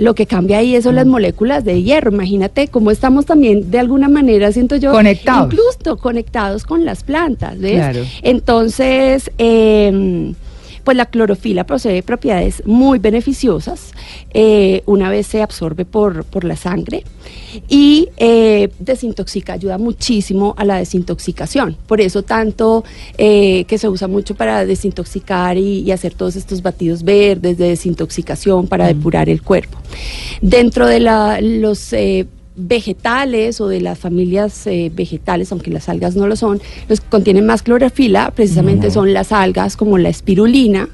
Lo 0.00 0.14
que 0.14 0.24
cambia 0.26 0.58
ahí 0.58 0.80
son 0.80 0.94
Mm. 0.94 0.96
las 0.96 1.06
moléculas 1.06 1.62
de 1.64 1.82
hierro. 1.82 2.10
Imagínate 2.10 2.68
cómo 2.68 2.90
estamos 2.90 3.26
también, 3.26 3.70
de 3.70 3.78
alguna 3.78 4.08
manera, 4.08 4.50
siento 4.50 4.76
yo, 4.76 4.92
Conectados. 4.92 5.52
incluso 5.52 5.98
conectados 5.98 6.64
con 6.64 6.84
las 6.86 7.02
plantas. 7.04 7.58
¿ves? 7.58 7.74
Claro. 7.74 8.00
Entonces, 8.22 9.30
eh, 9.38 10.32
pues 10.82 10.96
la 10.96 11.06
clorofila 11.06 11.64
posee 11.64 11.92
de 11.92 12.02
propiedades 12.02 12.62
muy 12.66 12.98
beneficiosas 12.98 13.92
eh, 14.32 14.82
una 14.86 15.10
vez 15.10 15.26
se 15.26 15.42
absorbe 15.42 15.84
por, 15.84 16.24
por 16.24 16.44
la 16.44 16.56
sangre 16.56 17.04
y 17.68 18.08
eh, 18.16 18.70
desintoxica, 18.78 19.54
ayuda 19.54 19.78
muchísimo 19.78 20.54
a 20.56 20.64
la 20.64 20.76
desintoxicación. 20.76 21.76
Por 21.86 22.00
eso 22.00 22.22
tanto 22.22 22.84
eh, 23.18 23.64
que 23.64 23.78
se 23.78 23.88
usa 23.88 24.08
mucho 24.08 24.34
para 24.34 24.64
desintoxicar 24.64 25.56
y, 25.56 25.80
y 25.80 25.90
hacer 25.90 26.14
todos 26.14 26.36
estos 26.36 26.62
batidos 26.62 27.02
verdes 27.02 27.58
de 27.58 27.68
desintoxicación 27.68 28.68
para 28.68 28.86
depurar 28.86 29.28
el 29.28 29.42
cuerpo. 29.42 29.78
Dentro 30.40 30.86
de 30.86 31.00
la, 31.00 31.40
los... 31.40 31.94
vegetales 32.66 33.60
o 33.60 33.68
de 33.68 33.80
las 33.80 33.98
familias 33.98 34.66
eh, 34.66 34.90
vegetales, 34.94 35.52
aunque 35.52 35.70
las 35.70 35.88
algas 35.88 36.16
no 36.16 36.26
lo 36.26 36.36
son, 36.36 36.60
los 36.88 37.00
que 37.00 37.08
contienen 37.08 37.46
más 37.46 37.62
clorofila 37.62 38.30
precisamente 38.30 38.90
son 38.90 39.12
las 39.12 39.32
algas 39.32 39.76
como 39.76 39.98
la 39.98 40.08
espirulina. 40.08 40.88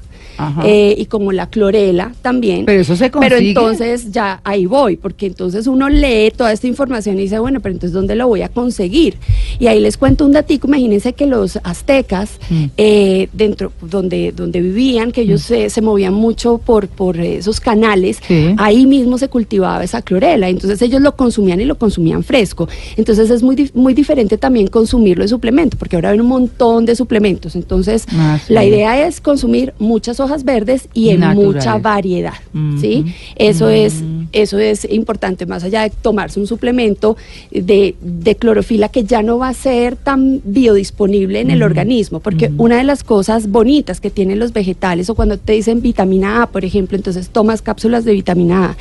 Eh, 0.63 0.95
y 0.97 1.05
como 1.05 1.31
la 1.31 1.49
clorela 1.49 2.13
también. 2.21 2.65
Pero 2.65 2.81
eso 2.81 2.95
se 2.95 3.09
Pero 3.09 3.19
consigue. 3.19 3.49
entonces 3.49 4.11
ya 4.11 4.41
ahí 4.43 4.65
voy, 4.65 4.97
porque 4.97 5.25
entonces 5.25 5.67
uno 5.67 5.89
lee 5.89 6.31
toda 6.35 6.51
esta 6.51 6.67
información 6.67 7.17
y 7.17 7.23
dice, 7.23 7.39
bueno, 7.39 7.59
pero 7.59 7.73
entonces 7.73 7.93
¿dónde 7.93 8.15
lo 8.15 8.27
voy 8.27 8.41
a 8.41 8.49
conseguir? 8.49 9.15
Y 9.59 9.67
ahí 9.67 9.79
les 9.79 9.97
cuento 9.97 10.25
un 10.25 10.31
datico, 10.31 10.67
imagínense 10.67 11.13
que 11.13 11.25
los 11.25 11.57
aztecas, 11.63 12.39
Mm. 12.49 12.65
eh, 12.77 13.29
dentro, 13.33 13.71
donde, 13.81 14.31
donde 14.31 14.61
vivían, 14.61 15.11
que 15.11 15.21
ellos 15.21 15.41
se, 15.41 15.69
se 15.69 15.81
movían 15.81 16.13
mucho 16.13 16.57
por, 16.59 16.87
por 16.87 17.19
esos 17.19 17.59
canales, 17.59 18.19
Sí. 18.27 18.53
ahí 18.57 18.85
mismo 18.85 19.17
se 19.17 19.27
cultivaba 19.29 19.83
esa 19.83 20.01
clorela, 20.01 20.49
entonces 20.49 20.81
ellos 20.81 21.01
lo 21.01 21.15
consumían 21.15 21.59
y 21.61 21.65
lo 21.65 21.77
consumían 21.77 22.23
fresco. 22.23 22.67
Entonces 22.95 23.29
es 23.29 23.41
muy, 23.43 23.69
muy 23.73 23.93
diferente 23.93 24.37
también 24.37 24.67
consumirlo 24.67 25.23
en 25.23 25.29
suplemento, 25.29 25.77
porque 25.77 25.95
ahora 25.95 26.09
hay 26.11 26.19
un 26.19 26.27
montón 26.27 26.85
de 26.85 26.95
suplementos. 26.95 27.55
Entonces 27.55 28.05
Ah, 28.13 28.39
sí. 28.45 28.53
la 28.53 28.63
idea 28.65 29.07
es 29.07 29.21
consumir 29.21 29.73
muchas 29.79 30.19
hojas 30.19 30.26
verdes 30.43 30.89
y 30.93 31.09
en 31.09 31.21
Naturales. 31.21 31.55
mucha 31.55 31.77
variedad, 31.77 32.33
¿sí? 32.79 33.05
Eso 33.35 33.69
es 33.69 34.03
eso 34.33 34.59
es 34.59 34.85
importante 34.91 35.45
más 35.45 35.63
allá 35.63 35.83
de 35.83 35.89
tomarse 35.89 36.39
un 36.39 36.47
suplemento 36.47 37.17
de, 37.51 37.95
de 38.01 38.35
clorofila 38.35 38.89
que 38.89 39.03
ya 39.03 39.21
no 39.21 39.37
va 39.37 39.49
a 39.49 39.53
ser 39.53 39.95
tan 39.95 40.41
biodisponible 40.43 41.39
en 41.39 41.51
el 41.51 41.63
organismo, 41.63 42.19
porque 42.19 42.51
una 42.57 42.77
de 42.77 42.83
las 42.83 43.03
cosas 43.03 43.49
bonitas 43.49 44.01
que 44.01 44.09
tienen 44.09 44.39
los 44.39 44.53
vegetales 44.53 45.09
o 45.09 45.15
cuando 45.15 45.37
te 45.37 45.53
dicen 45.53 45.81
vitamina 45.81 46.43
A, 46.43 46.47
por 46.47 46.65
ejemplo, 46.65 46.97
entonces 46.97 47.29
tomas 47.29 47.61
cápsulas 47.61 48.05
de 48.05 48.13
vitamina 48.13 48.65
A, 48.65 48.77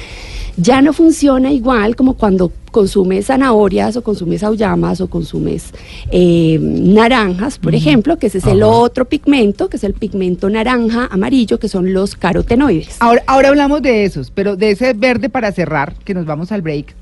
ya 0.56 0.80
no 0.80 0.92
funciona 0.92 1.52
igual 1.52 1.96
como 1.96 2.14
cuando 2.14 2.50
consumes 2.70 3.26
zanahorias 3.26 3.96
o 3.96 4.02
consumes 4.02 4.42
auyamas 4.42 5.00
o 5.00 5.08
consumes 5.08 5.72
eh, 6.10 6.58
naranjas, 6.60 7.58
por 7.58 7.75
ejemplo, 7.75 8.18
que 8.18 8.26
ese 8.28 8.38
es 8.38 8.46
el 8.46 8.62
otro 8.62 9.04
pigmento, 9.06 9.68
que 9.68 9.76
es 9.76 9.84
el 9.84 9.92
pigmento 9.94 10.48
naranja 10.50 11.08
amarillo, 11.10 11.58
que 11.58 11.68
son 11.68 11.92
los 11.92 12.16
carotenoides. 12.16 12.96
Ahora, 13.00 13.22
ahora 13.26 13.48
hablamos 13.50 13.82
de 13.82 14.04
esos, 14.04 14.30
pero 14.30 14.56
de 14.56 14.70
ese 14.70 14.92
verde 14.94 15.28
para 15.28 15.52
cerrar, 15.52 15.94
que 16.04 16.14
nos 16.14 16.26
vamos 16.26 16.52
al 16.52 16.62
break, 16.62 16.94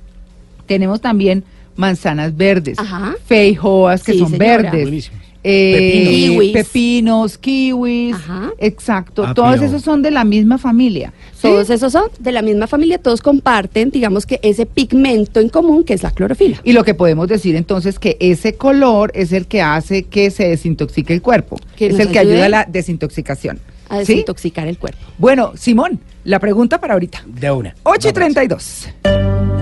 tenemos 0.67 1.01
también 1.01 1.45
manzanas 1.77 2.37
verdes, 2.37 2.79
Ajá. 2.79 3.15
feijoas 3.27 4.03
que 4.05 4.13
Sí, 4.13 4.19
son 4.21 4.31
señora. 4.31 4.71
verdes. 4.73 5.11
Eh, 5.45 5.75
Pepinos. 5.77 6.09
Kiwis. 6.15 6.53
pepinos, 6.53 7.39
kiwis, 7.39 8.15
Ajá. 8.15 8.51
exacto, 8.59 9.23
Apio. 9.23 9.35
todos 9.35 9.61
esos 9.63 9.83
son 9.83 10.01
de 10.03 10.11
la 10.11 10.25
misma 10.25 10.57
familia. 10.59 11.13
¿sí? 11.33 11.43
Todos 11.43 11.69
esos 11.71 11.93
son 11.93 12.05
de 12.19 12.33
la 12.33 12.41
misma 12.43 12.67
familia, 12.67 12.99
todos 12.99 13.21
comparten, 13.21 13.91
digamos 13.91 14.25
que 14.27 14.41
ese 14.43 14.65
pigmento 14.67 15.41
en 15.41 15.51
común 15.51 15.85
que 15.85 15.93
es 15.95 16.03
la 16.03 16.11
clorofila. 16.11 16.61
Y 16.65 16.73
lo 16.73 16.83
que 16.83 16.95
podemos 16.95 17.29
decir 17.29 17.57
entonces 17.57 17.99
que 17.99 18.17
ese 18.21 18.55
color 18.55 19.13
es 19.15 19.33
el 19.33 19.47
que 19.47 19.61
hace 19.63 20.05
que 20.05 20.31
se 20.31 20.49
desintoxique 20.49 21.13
el 21.13 21.21
cuerpo, 21.23 21.59
Que 21.77 21.87
es 21.87 21.93
nos 21.93 22.01
el 22.01 22.09
que 22.13 22.19
ayude 22.19 22.33
ayuda 22.35 22.47
a 22.47 22.49
la 22.49 22.65
desintoxicación. 22.69 23.59
A 23.91 23.97
¿sí? 23.97 24.13
desintoxicar 24.15 24.67
el 24.67 24.79
cuerpo. 24.79 24.99
Bueno, 25.19 25.53
Simón, 25.57 26.01
la 26.25 26.41
pregunta 26.41 26.81
para 26.81 26.95
ahorita. 26.95 27.23
De 27.27 27.51
una. 27.51 27.75
8 27.83 28.09
y 28.09 28.13
Vamos. 28.13 28.15
32. 28.15 29.54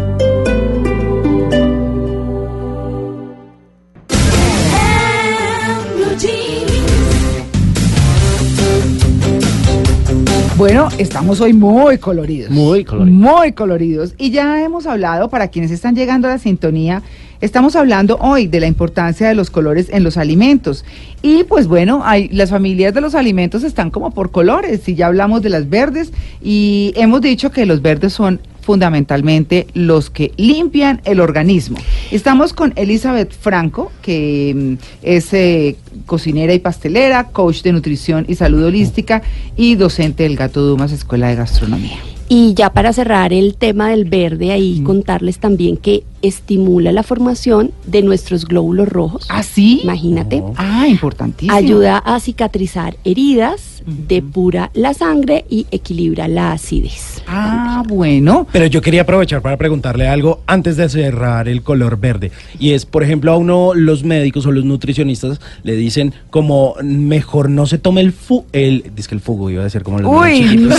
Bueno, 10.62 10.90
estamos 10.97 11.40
hoy 11.40 11.54
muy 11.54 11.99
coloridos. 11.99 12.49
Muy 12.49 12.85
coloridos. 12.85 13.19
Muy 13.19 13.50
coloridos. 13.50 14.14
Y 14.16 14.31
ya 14.31 14.62
hemos 14.62 14.87
hablado, 14.87 15.28
para 15.28 15.49
quienes 15.49 15.73
están 15.73 15.97
llegando 15.97 16.28
a 16.28 16.31
la 16.31 16.38
sintonía, 16.38 17.02
estamos 17.40 17.75
hablando 17.75 18.16
hoy 18.21 18.47
de 18.47 18.61
la 18.61 18.69
importancia 18.69 19.26
de 19.26 19.35
los 19.35 19.50
colores 19.50 19.88
en 19.90 20.04
los 20.04 20.16
alimentos. 20.16 20.85
Y 21.21 21.42
pues 21.42 21.66
bueno, 21.66 22.02
hay, 22.04 22.28
las 22.28 22.50
familias 22.50 22.95
de 22.95 23.00
los 23.00 23.16
alimentos 23.16 23.64
están 23.64 23.90
como 23.90 24.12
por 24.12 24.31
colores. 24.31 24.88
Y 24.88 24.95
ya 24.95 25.09
hablamos 25.09 25.42
de 25.42 25.49
las 25.49 25.69
verdes 25.69 26.12
y 26.40 26.92
hemos 26.95 27.23
dicho 27.23 27.50
que 27.50 27.66
los 27.66 27.83
verdes 27.83 28.12
son 28.12 28.38
fundamentalmente 28.62 29.66
los 29.75 30.09
que 30.09 30.33
limpian 30.37 31.00
el 31.04 31.21
organismo. 31.21 31.78
Estamos 32.11 32.52
con 32.52 32.73
Elizabeth 32.76 33.33
Franco, 33.33 33.92
que 34.00 34.54
mm, 34.57 34.75
es 35.02 35.35
eh, 35.35 35.76
cocinera 36.07 36.54
y 36.54 36.59
pastelera, 36.59 37.28
coach 37.28 37.62
de 37.62 37.73
nutrición 37.73 38.25
y 38.28 38.37
salud 38.37 38.64
holística 38.64 39.23
y 39.57 39.75
docente 39.75 40.23
del 40.23 40.37
Gato 40.37 40.62
Dumas 40.62 40.92
Escuela 40.92 41.28
de 41.28 41.37
Gastronomía. 41.37 41.99
Y 42.28 42.54
ya 42.54 42.71
para 42.71 42.92
cerrar 42.95 43.33
el 43.33 43.57
tema 43.57 43.90
del 43.90 44.07
verde, 44.07 44.52
ahí 44.52 44.81
Mm. 44.81 44.85
contarles 44.85 45.38
también 45.38 45.76
que 45.76 46.04
estimula 46.23 46.93
la 46.93 47.02
formación 47.02 47.73
de 47.87 48.02
nuestros 48.02 48.47
glóbulos 48.47 48.88
rojos. 48.88 49.26
¿Ah, 49.29 49.43
sí? 49.43 49.81
Imagínate. 49.83 50.43
Ah, 50.57 50.87
importantísimo. 50.88 51.57
Ayuda 51.57 51.99
a 51.99 52.19
cicatrizar 52.21 52.97
heridas, 53.05 53.83
depura 53.87 54.71
la 54.75 54.95
sangre 54.95 55.45
y 55.49 55.67
equilibra 55.71 56.29
la 56.29 56.52
acidez. 56.52 57.23
Ah, 57.26 57.83
bueno. 57.87 58.47
Pero 58.52 58.67
yo 58.67 58.81
quería 58.81 59.02
aprovechar 59.02 59.43
para 59.43 59.57
preguntarle 59.57 60.09
algo 60.09 60.41
antes 60.47 60.76
de 60.76 60.88
cerrar 60.88 61.49
el 61.49 61.62
color 61.62 61.99
verde. 61.99 62.31
Y 62.59 62.73
es, 62.73 62.87
por 62.87 63.02
ejemplo, 63.02 63.33
a 63.33 63.37
uno 63.37 63.75
los 63.75 64.05
médicos 64.05 64.47
o 64.47 64.52
los 64.52 64.64
nutricionistas 64.64 65.41
le 65.62 65.76
dicen 65.76 66.14
como 66.31 66.75
mejor 66.83 67.50
no 67.50 67.67
se 67.67 67.79
tome 67.79 68.00
el 68.00 68.12
fu 68.12 68.45
el 68.52 68.85
dice 68.95 69.09
que 69.09 69.14
el 69.14 69.21
fugo 69.21 69.50
iba 69.50 69.62
a 69.62 69.64
decir 69.64 69.83
como 69.83 69.99
el 69.99 70.07
Uy, 70.07 70.49
chiquito. 70.49 70.75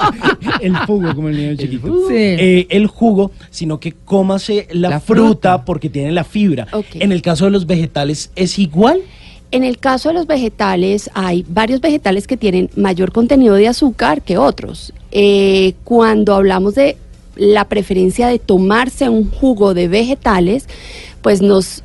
el 0.60 0.76
fugo 0.78 1.14
como 1.14 1.28
el 1.28 1.36
niño 1.36 1.56
chiquito. 1.56 2.08
Sí. 2.08 2.14
Eh, 2.14 2.66
el 2.70 2.86
jugo, 2.86 3.32
sino 3.50 3.78
que 3.78 3.92
cómase 3.92 4.68
la, 4.72 4.90
La 4.90 5.00
fruta, 5.00 5.22
fruta. 5.24 5.64
porque 5.64 5.88
tiene 5.88 6.12
la 6.12 6.24
fibra. 6.24 6.66
En 6.94 7.12
el 7.12 7.22
caso 7.22 7.44
de 7.46 7.50
los 7.50 7.66
vegetales 7.66 8.30
es 8.36 8.58
igual. 8.58 9.00
En 9.50 9.64
el 9.64 9.78
caso 9.78 10.08
de 10.08 10.14
los 10.14 10.26
vegetales, 10.26 11.10
hay 11.14 11.44
varios 11.48 11.80
vegetales 11.80 12.26
que 12.26 12.36
tienen 12.38 12.70
mayor 12.74 13.12
contenido 13.12 13.54
de 13.54 13.68
azúcar 13.68 14.22
que 14.22 14.38
otros. 14.38 14.92
Eh, 15.10 15.74
cuando 15.84 16.34
hablamos 16.34 16.74
de 16.74 16.96
la 17.36 17.66
preferencia 17.66 18.28
de 18.28 18.38
tomarse 18.38 19.08
un 19.08 19.30
jugo 19.30 19.74
de 19.74 19.88
vegetales, 19.88 20.66
pues 21.20 21.42
nos 21.42 21.82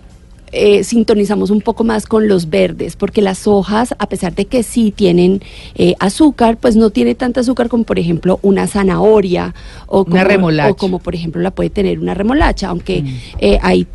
eh, 0.51 0.83
sintonizamos 0.83 1.49
un 1.49 1.61
poco 1.61 1.83
más 1.83 2.05
con 2.05 2.27
los 2.27 2.49
verdes, 2.49 2.95
porque 2.95 3.21
las 3.21 3.47
hojas, 3.47 3.93
a 3.99 4.07
pesar 4.07 4.33
de 4.35 4.45
que 4.45 4.63
sí 4.63 4.91
tienen 4.95 5.41
eh, 5.75 5.95
azúcar, 5.99 6.57
pues 6.57 6.75
no 6.75 6.89
tiene 6.89 7.15
tanta 7.15 7.41
azúcar 7.41 7.69
como 7.69 7.83
por 7.83 7.99
ejemplo 7.99 8.39
una 8.41 8.67
zanahoria 8.67 9.53
o 9.87 10.03
como, 10.03 10.15
Una 10.15 10.23
remolacha. 10.23 10.71
o 10.71 10.75
como 10.75 10.99
por 10.99 11.15
ejemplo 11.15 11.41
la 11.41 11.51
puede 11.51 11.69
tener 11.69 11.99
una 11.99 12.13
remolacha, 12.13 12.69
aunque 12.69 13.03
eh, 13.39 13.59
hay 13.61 13.87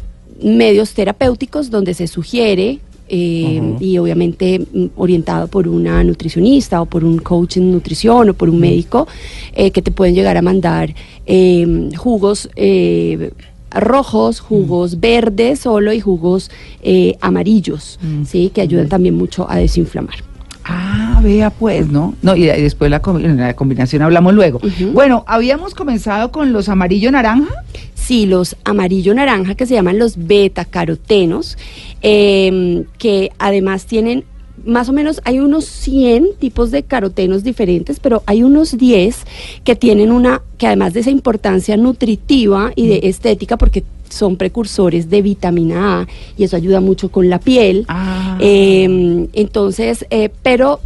medios 0.42 0.92
terapéuticos 0.94 1.70
donde 1.70 1.94
se 1.94 2.06
sugiere 2.06 2.80
eh, 3.08 3.76
y 3.80 3.98
obviamente 3.98 4.60
mm, 4.60 4.86
orientado 4.96 5.46
por 5.48 5.68
una 5.68 6.02
nutricionista 6.02 6.80
o 6.80 6.86
por 6.86 7.04
un 7.04 7.18
coach 7.18 7.58
en 7.58 7.70
nutrición 7.70 8.30
o 8.30 8.34
por 8.34 8.48
un 8.48 8.58
médico 8.58 9.06
eh, 9.54 9.70
que 9.70 9.82
te 9.82 9.90
pueden 9.90 10.14
llegar 10.14 10.36
a 10.36 10.42
mandar 10.42 10.94
eh, 11.26 11.90
jugos 11.96 12.48
eh, 12.56 13.30
rojos, 13.74 14.40
jugos 14.40 15.00
verdes 15.00 15.60
solo 15.60 15.92
y 15.92 16.00
jugos 16.00 16.50
eh, 16.82 17.16
amarillos, 17.20 17.98
sí, 18.26 18.50
que 18.54 18.60
ayudan 18.60 18.88
también 18.88 19.16
mucho 19.16 19.48
a 19.50 19.56
desinflamar. 19.56 20.16
Ah, 20.64 21.20
vea 21.22 21.50
pues, 21.50 21.88
¿no? 21.88 22.14
No, 22.22 22.36
y, 22.36 22.44
después 22.44 22.90
la, 22.90 23.00
la 23.04 23.54
combinación 23.54 24.02
hablamos 24.02 24.32
luego. 24.32 24.60
Bueno, 24.92 25.24
habíamos 25.26 25.74
comenzado 25.74 26.30
con 26.30 26.52
los 26.52 26.68
amarillo 26.68 27.10
naranja. 27.10 27.48
Sí, 27.94 28.26
los 28.26 28.56
amarillo 28.64 29.14
naranja 29.14 29.54
que 29.54 29.66
se 29.66 29.74
llaman 29.74 29.98
los 29.98 30.26
beta 30.26 30.64
carotenos, 30.64 31.56
eh, 32.02 32.84
que 32.98 33.30
además 33.38 33.86
tienen 33.86 34.24
más 34.64 34.88
o 34.88 34.92
menos, 34.92 35.20
hay 35.24 35.40
unos 35.40 35.64
100 35.64 36.34
tipos 36.38 36.70
de 36.70 36.82
carotenos 36.82 37.42
diferentes, 37.42 38.00
pero 38.00 38.22
hay 38.26 38.42
unos 38.42 38.76
10 38.76 39.16
que 39.64 39.76
tienen 39.76 40.12
una, 40.12 40.42
que 40.58 40.66
además 40.66 40.94
de 40.94 41.00
esa 41.00 41.10
importancia 41.10 41.76
nutritiva 41.76 42.72
y 42.76 42.86
de 42.86 43.00
estética, 43.04 43.56
porque 43.56 43.84
son 44.08 44.36
precursores 44.36 45.08
de 45.10 45.22
vitamina 45.22 46.00
A 46.00 46.06
y 46.36 46.44
eso 46.44 46.56
ayuda 46.56 46.80
mucho 46.80 47.10
con 47.10 47.28
la 47.30 47.38
piel. 47.38 47.86
Ah. 47.88 48.36
Eh, 48.40 49.28
entonces, 49.32 50.06
eh, 50.10 50.30
pero 50.42 50.80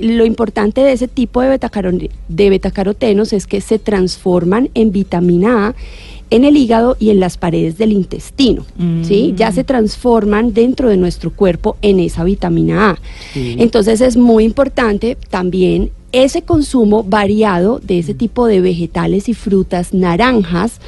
lo 0.00 0.24
importante 0.24 0.80
de 0.80 0.92
ese 0.92 1.06
tipo 1.06 1.42
de 1.42 2.50
betacarotenos 2.50 3.32
es 3.32 3.46
que 3.46 3.60
se 3.60 3.78
transforman 3.78 4.70
en 4.74 4.90
vitamina 4.90 5.68
A 5.68 5.74
en 6.32 6.44
el 6.44 6.56
hígado 6.56 6.96
y 6.98 7.10
en 7.10 7.20
las 7.20 7.36
paredes 7.36 7.76
del 7.76 7.92
intestino, 7.92 8.64
¿sí? 9.02 9.34
Ya 9.36 9.52
se 9.52 9.64
transforman 9.64 10.54
dentro 10.54 10.88
de 10.88 10.96
nuestro 10.96 11.30
cuerpo 11.30 11.76
en 11.82 12.00
esa 12.00 12.24
vitamina 12.24 12.90
A. 12.90 12.98
Entonces 13.34 14.00
es 14.00 14.16
muy 14.16 14.44
importante 14.44 15.18
también 15.28 15.90
ese 16.12 16.40
consumo 16.40 17.04
variado 17.04 17.80
de 17.80 17.98
ese 17.98 18.14
tipo 18.14 18.46
de 18.46 18.62
vegetales 18.62 19.28
y 19.28 19.34
frutas 19.34 19.92
naranjas 19.92 20.80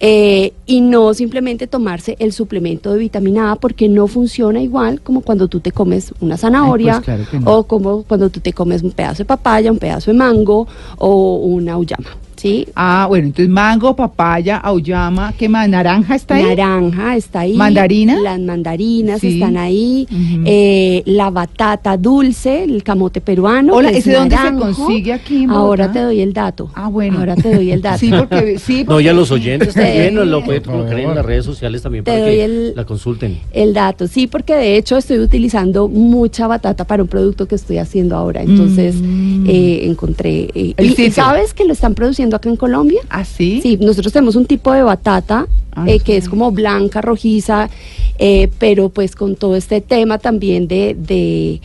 eh, 0.00 0.52
y 0.66 0.82
no 0.82 1.14
simplemente 1.14 1.66
tomarse 1.66 2.16
el 2.18 2.34
suplemento 2.34 2.92
de 2.92 2.98
vitamina 2.98 3.52
A 3.52 3.56
porque 3.56 3.88
no 3.88 4.06
funciona 4.06 4.62
igual 4.62 5.00
como 5.00 5.22
cuando 5.22 5.48
tú 5.48 5.60
te 5.60 5.72
comes 5.72 6.12
una 6.20 6.36
zanahoria 6.36 7.00
claro 7.00 7.24
que 7.30 7.40
no. 7.40 7.58
o 7.58 7.64
como 7.64 8.02
cuando 8.02 8.28
tú 8.28 8.40
te 8.40 8.52
comes 8.52 8.82
un 8.82 8.92
pedazo 8.92 9.18
de 9.18 9.26
papaya, 9.26 9.72
un 9.72 9.78
pedazo 9.78 10.10
de 10.10 10.16
mango 10.18 10.66
o 10.98 11.36
una 11.36 11.74
auyama. 11.74 12.08
¿Sí? 12.40 12.66
Ah, 12.74 13.04
bueno, 13.08 13.26
entonces 13.26 13.50
mango, 13.50 13.94
papaya, 13.94 14.56
auyama, 14.56 15.32
¿qué 15.38 15.48
más? 15.48 15.68
¿Naranja 15.68 16.14
está 16.14 16.36
ahí? 16.36 16.44
Naranja 16.44 17.16
está 17.16 17.40
ahí. 17.40 17.54
¿Mandarina? 17.54 18.18
Las 18.20 18.40
mandarinas 18.40 19.20
Sí. 19.20 19.34
están 19.34 19.56
ahí. 19.56 20.06
Eh, 20.46 21.02
la 21.06 21.30
batata 21.30 21.96
dulce, 21.96 22.64
el 22.64 22.82
camote 22.82 23.20
peruano. 23.20 23.74
Hola, 23.74 23.90
¿ese 23.90 24.12
dónde 24.14 24.36
se 24.36 24.54
consigue 24.54 25.12
aquí 25.12 25.46
Ahora 25.48 25.92
te 25.92 26.00
doy 26.00 26.20
el 26.20 26.32
dato. 26.32 26.70
Ah, 26.74 26.88
bueno. 26.88 27.18
Ahora 27.18 27.36
te 27.36 27.54
doy 27.54 27.70
el 27.72 27.82
dato. 27.82 27.98
Sí, 27.98 28.10
porque... 28.16 28.58
Sí, 28.58 28.80
No, 28.80 28.86
porque- 28.92 29.04
y 29.04 29.08
a 29.08 29.12
los 29.12 29.30
oyentes 29.30 29.74
también 29.74 30.14
nos 30.14 30.26
lo 30.26 30.42
pueden 30.44 30.62
colocar 30.62 30.98
en 30.98 31.14
las 31.14 31.24
redes 31.24 31.44
sociales 31.44 31.82
también 31.82 32.04
Te 32.04 32.10
para 32.12 32.22
doy 32.24 32.34
que 32.36 32.44
el- 32.44 32.72
la 32.74 32.84
consulten. 32.84 33.38
El 33.52 33.74
dato, 33.74 34.06
sí, 34.06 34.26
porque 34.26 34.54
de 34.54 34.76
hecho 34.76 34.96
estoy 34.96 35.18
utilizando 35.18 35.88
mucha 35.88 36.46
batata 36.46 36.84
para 36.84 37.02
un 37.02 37.08
producto 37.08 37.46
que 37.46 37.54
estoy 37.56 37.78
haciendo 37.78 38.16
ahora. 38.16 38.42
Entonces 38.42 38.94
Mm. 38.96 39.46
eh, 39.48 39.80
encontré. 39.86 40.48
eh, 40.54 40.74
El 40.76 40.94
y- 40.98 41.10
sabes 41.10 41.52
que 41.54 41.64
lo 41.64 41.72
están 41.72 41.94
produciendo 41.94 42.29
acá 42.36 42.48
en 42.48 42.56
Colombia? 42.56 43.00
¿Ah, 43.08 43.24
sí? 43.24 43.60
Sí, 43.62 43.76
nosotros 43.80 44.12
tenemos 44.12 44.36
un 44.36 44.46
tipo 44.46 44.72
de 44.72 44.82
batata 44.82 45.46
Ah, 45.72 45.84
eh, 45.86 46.00
que 46.00 46.16
es 46.16 46.28
como 46.28 46.50
blanca, 46.50 47.00
rojiza, 47.00 47.70
eh, 48.18 48.50
pero 48.58 48.88
pues 48.88 49.14
con 49.14 49.36
todo 49.36 49.54
este 49.54 49.80
tema 49.80 50.18
también 50.18 50.66
de, 50.66 50.96
de, 50.98 51.60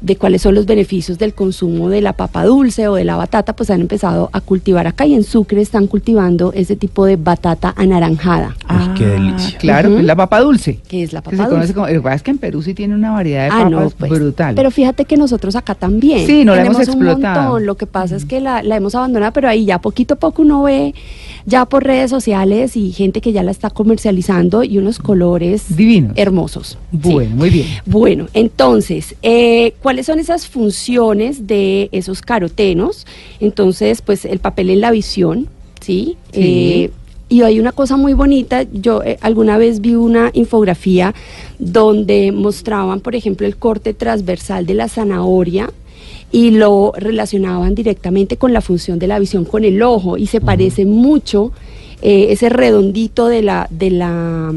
de 0.00 0.16
cuáles 0.16 0.42
son 0.42 0.54
los 0.54 0.66
beneficios 0.66 1.18
del 1.18 1.34
consumo 1.34 1.88
de 1.88 2.00
la 2.00 2.12
papa 2.12 2.44
dulce 2.44 2.88
o 2.88 2.94
de 2.94 3.04
la 3.04 3.16
batata, 3.16 3.54
pues 3.56 3.70
han 3.70 3.80
empezado 3.80 4.28
a 4.32 4.40
cultivar 4.40 4.86
acá 4.86 5.06
y 5.06 5.14
en 5.14 5.24
Sucre 5.24 5.60
están 5.62 5.86
cultivando 5.86 6.52
ese 6.52 6.76
tipo 6.76 7.04
de 7.06 7.16
batata 7.16 7.72
anaranjada, 7.76 8.56
Ah, 8.68 8.88
Uy, 8.90 8.98
qué 8.98 9.06
delicia. 9.06 9.58
Claro, 9.58 9.90
pues 9.92 10.04
la 10.04 10.16
papa 10.16 10.40
dulce. 10.40 10.78
que 10.88 11.02
es 11.02 11.12
la 11.12 11.20
Que 11.20 11.24
papa 11.30 11.36
se 11.36 11.42
dulce. 11.42 11.54
conoce 11.54 11.74
como, 11.74 11.86
lo 11.86 11.92
que 11.94 12.00
pasa 12.00 12.14
es 12.16 12.22
que 12.22 12.30
en 12.30 12.38
Perú 12.38 12.62
sí 12.62 12.74
tiene 12.74 12.94
una 12.94 13.12
variedad 13.12 13.44
de 13.44 13.50
Ah, 13.50 13.58
papas 13.64 13.70
no, 13.70 13.90
pues. 13.90 14.10
brutal. 14.10 14.54
Pero 14.54 14.70
fíjate 14.70 15.04
que 15.04 15.16
nosotros 15.16 15.56
acá 15.56 15.74
también. 15.74 16.26
Sí, 16.26 16.44
no 16.44 16.54
la 16.54 16.62
hemos 16.62 16.76
un 16.76 16.82
explotado. 16.82 17.42
montón. 17.52 17.66
Lo 17.66 17.76
que 17.76 17.86
pasa 17.86 18.16
es 18.16 18.24
que 18.24 18.40
la, 18.40 18.62
la 18.62 18.76
hemos 18.76 18.94
abandonado, 18.94 19.32
pero 19.32 19.48
ahí 19.48 19.64
ya 19.64 19.80
poquito 19.80 20.14
a 20.14 20.16
poco 20.18 20.42
uno 20.42 20.62
ve 20.62 20.94
ya 21.46 21.64
por 21.64 21.84
redes 21.84 22.10
sociales 22.10 22.76
y 22.76 22.92
gente 22.92 23.20
que 23.20 23.32
ya 23.32 23.42
la 23.42 23.50
está 23.52 23.70
comercializando 23.70 24.64
y 24.64 24.78
unos 24.78 24.98
colores 24.98 25.76
Divinos. 25.76 26.12
hermosos. 26.16 26.78
Sí. 26.90 26.98
Bueno, 27.12 27.36
muy 27.36 27.50
bien. 27.50 27.66
Bueno, 27.86 28.26
entonces, 28.34 29.14
eh, 29.22 29.74
¿cuáles 29.86 30.06
son 30.06 30.18
esas 30.18 30.48
funciones 30.48 31.46
de 31.46 31.88
esos 31.92 32.20
carotenos? 32.20 33.06
Entonces, 33.38 34.02
pues 34.02 34.24
el 34.24 34.40
papel 34.40 34.70
en 34.70 34.80
la 34.80 34.90
visión, 34.90 35.46
¿sí? 35.80 36.16
Sí. 36.32 36.40
Eh, 36.42 36.90
y 37.28 37.42
hay 37.42 37.60
una 37.60 37.70
cosa 37.70 37.96
muy 37.96 38.12
bonita, 38.12 38.64
yo 38.72 39.04
eh, 39.04 39.16
alguna 39.20 39.58
vez 39.58 39.80
vi 39.80 39.94
una 39.94 40.32
infografía 40.34 41.14
donde 41.60 42.32
mostraban, 42.32 42.98
por 42.98 43.14
ejemplo, 43.14 43.46
el 43.46 43.58
corte 43.58 43.94
transversal 43.94 44.66
de 44.66 44.74
la 44.74 44.88
zanahoria 44.88 45.70
y 46.32 46.50
lo 46.50 46.92
relacionaban 46.96 47.76
directamente 47.76 48.36
con 48.38 48.52
la 48.52 48.62
función 48.62 48.98
de 48.98 49.06
la 49.06 49.20
visión 49.20 49.44
con 49.44 49.62
el 49.62 49.80
ojo 49.82 50.16
y 50.16 50.26
se 50.26 50.40
parece 50.40 50.84
mucho 50.84 51.52
eh, 52.02 52.26
ese 52.30 52.48
redondito 52.48 53.28
de 53.28 53.42
la, 53.42 53.68
de 53.70 53.90
la 53.90 54.52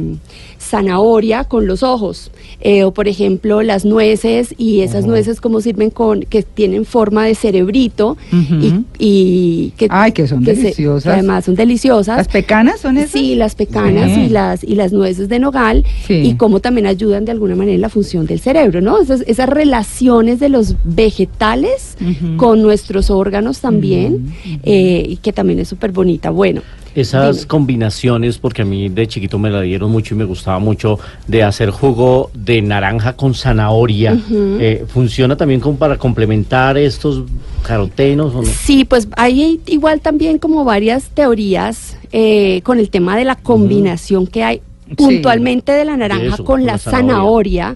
zanahoria 0.69 1.43
con 1.43 1.65
los 1.67 1.83
ojos. 1.83 2.31
Eh, 2.61 2.83
o 2.83 2.91
por 2.91 3.07
ejemplo 3.07 3.61
las 3.61 3.85
nueces 3.85 4.53
y 4.57 4.81
esas 4.81 5.05
nueces 5.05 5.39
como 5.39 5.61
sirven 5.61 5.89
con, 5.91 6.21
que 6.21 6.43
tienen 6.43 6.83
forma 6.85 7.23
de 7.25 7.33
cerebrito 7.35 8.17
y, 8.59 8.73
y 8.99 9.73
que, 9.77 9.87
Ay, 9.89 10.11
que 10.11 10.27
son 10.27 10.43
deliciosas. 10.43 11.03
que 11.03 11.09
además 11.09 11.45
son 11.45 11.55
deliciosas. 11.55 12.17
¿Las 12.17 12.27
pecanas 12.27 12.81
son 12.81 12.97
esas? 12.97 13.11
Sí, 13.11 13.35
las 13.35 13.55
pecanas 13.55 14.11
Sí. 14.13 14.21
y 14.21 14.29
las 14.29 14.63
y 14.63 14.75
las 14.75 14.91
nueces 14.91 15.29
de 15.29 15.39
nogal 15.39 15.85
Sí. 16.05 16.15
y 16.15 16.33
cómo 16.35 16.59
también 16.59 16.85
ayudan 16.87 17.25
de 17.25 17.31
alguna 17.31 17.55
manera 17.55 17.75
en 17.75 17.81
la 17.81 17.89
función 17.89 18.25
del 18.25 18.39
cerebro, 18.39 18.81
¿no? 18.81 18.99
Esas, 19.01 19.21
esas 19.27 19.47
relaciones 19.49 20.39
de 20.39 20.49
los 20.49 20.75
vegetales 20.83 21.97
con 22.37 22.61
nuestros 22.61 23.09
órganos 23.09 23.59
también, 23.59 24.33
eh, 24.63 25.05
y 25.07 25.17
que 25.17 25.31
también 25.33 25.59
es 25.59 25.67
súper 25.67 25.91
bonita. 25.91 26.29
Bueno, 26.29 26.61
Esas 26.95 27.35
Dime. 27.37 27.47
combinaciones, 27.47 28.37
porque 28.37 28.63
a 28.63 28.65
mí 28.65 28.89
de 28.89 29.07
chiquito 29.07 29.37
me 29.39 29.49
la 29.49 29.61
dieron 29.61 29.91
mucho 29.91 30.15
y 30.15 30.17
me 30.17 30.23
gustaba 30.25 30.59
mucho, 30.59 30.99
de 31.27 31.43
hacer 31.43 31.69
jugo 31.69 32.31
de 32.33 32.61
naranja 32.61 33.13
con 33.13 33.33
zanahoria, 33.35 34.17
eh, 34.31 34.85
¿funciona 34.87 35.35
también 35.37 35.59
como 35.59 35.77
para 35.77 35.97
complementar 35.97 36.77
estos 36.77 37.23
carotenos 37.63 38.33
o 38.33 38.41
no? 38.41 38.47
Sí, 38.47 38.85
pues 38.85 39.07
hay 39.15 39.61
igual 39.67 40.01
también 40.01 40.39
como 40.39 40.63
varias 40.63 41.09
teorías 41.09 41.97
eh, 42.11 42.61
con 42.63 42.79
el 42.79 42.89
tema 42.89 43.15
de 43.17 43.25
la 43.25 43.35
combinación 43.35 44.25
que 44.27 44.43
hay 44.43 44.61
puntualmente 44.97 45.71
de 45.71 45.85
la 45.85 45.95
naranja 45.95 46.33
Eso, 46.33 46.37
con 46.37 46.45
con 46.45 46.65
la 46.65 46.73
la 46.73 46.77
zanahoria. 46.79 47.75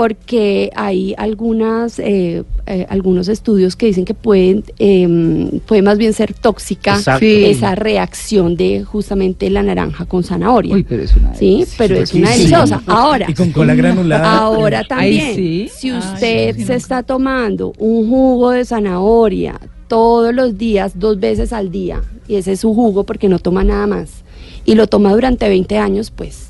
porque 0.00 0.70
hay 0.76 1.14
algunas 1.18 1.98
eh, 1.98 2.42
eh, 2.66 2.86
algunos 2.88 3.28
estudios 3.28 3.76
que 3.76 3.84
dicen 3.84 4.06
que 4.06 4.14
pueden 4.14 4.64
eh, 4.78 5.60
puede 5.66 5.82
más 5.82 5.98
bien 5.98 6.14
ser 6.14 6.32
tóxica 6.32 6.94
Exacto. 6.94 7.26
Esa 7.26 7.74
reacción 7.74 8.56
de 8.56 8.82
justamente 8.82 9.50
la 9.50 9.62
naranja 9.62 10.06
con 10.06 10.24
zanahoria. 10.24 10.74
Uy, 10.74 10.84
pero 10.84 11.02
es 11.02 11.14
una 11.14 11.34
Sí, 11.34 11.66
pero 11.76 11.96
es 11.96 12.14
una 12.14 12.28
sí. 12.28 12.38
deliciosa. 12.38 12.82
Ahora, 12.86 13.26
Y 13.28 13.34
con 13.34 13.52
cola 13.52 13.74
granulada. 13.74 14.38
Ahora 14.38 14.84
también, 14.84 15.34
sí. 15.34 15.70
si 15.70 15.90
Ay, 15.90 15.98
usted 15.98 16.56
sí, 16.56 16.64
se 16.64 16.76
está 16.76 17.02
tomando 17.02 17.74
un 17.76 18.08
jugo 18.08 18.52
de 18.52 18.64
zanahoria 18.64 19.60
todos 19.86 20.34
los 20.34 20.56
días, 20.56 20.98
dos 20.98 21.20
veces 21.20 21.52
al 21.52 21.70
día, 21.70 22.00
y 22.26 22.36
ese 22.36 22.52
es 22.52 22.60
su 22.60 22.72
jugo 22.72 23.04
porque 23.04 23.28
no 23.28 23.38
toma 23.38 23.64
nada 23.64 23.86
más, 23.86 24.24
y 24.64 24.76
lo 24.76 24.86
toma 24.86 25.12
durante 25.12 25.46
20 25.46 25.76
años, 25.76 26.10
pues, 26.10 26.49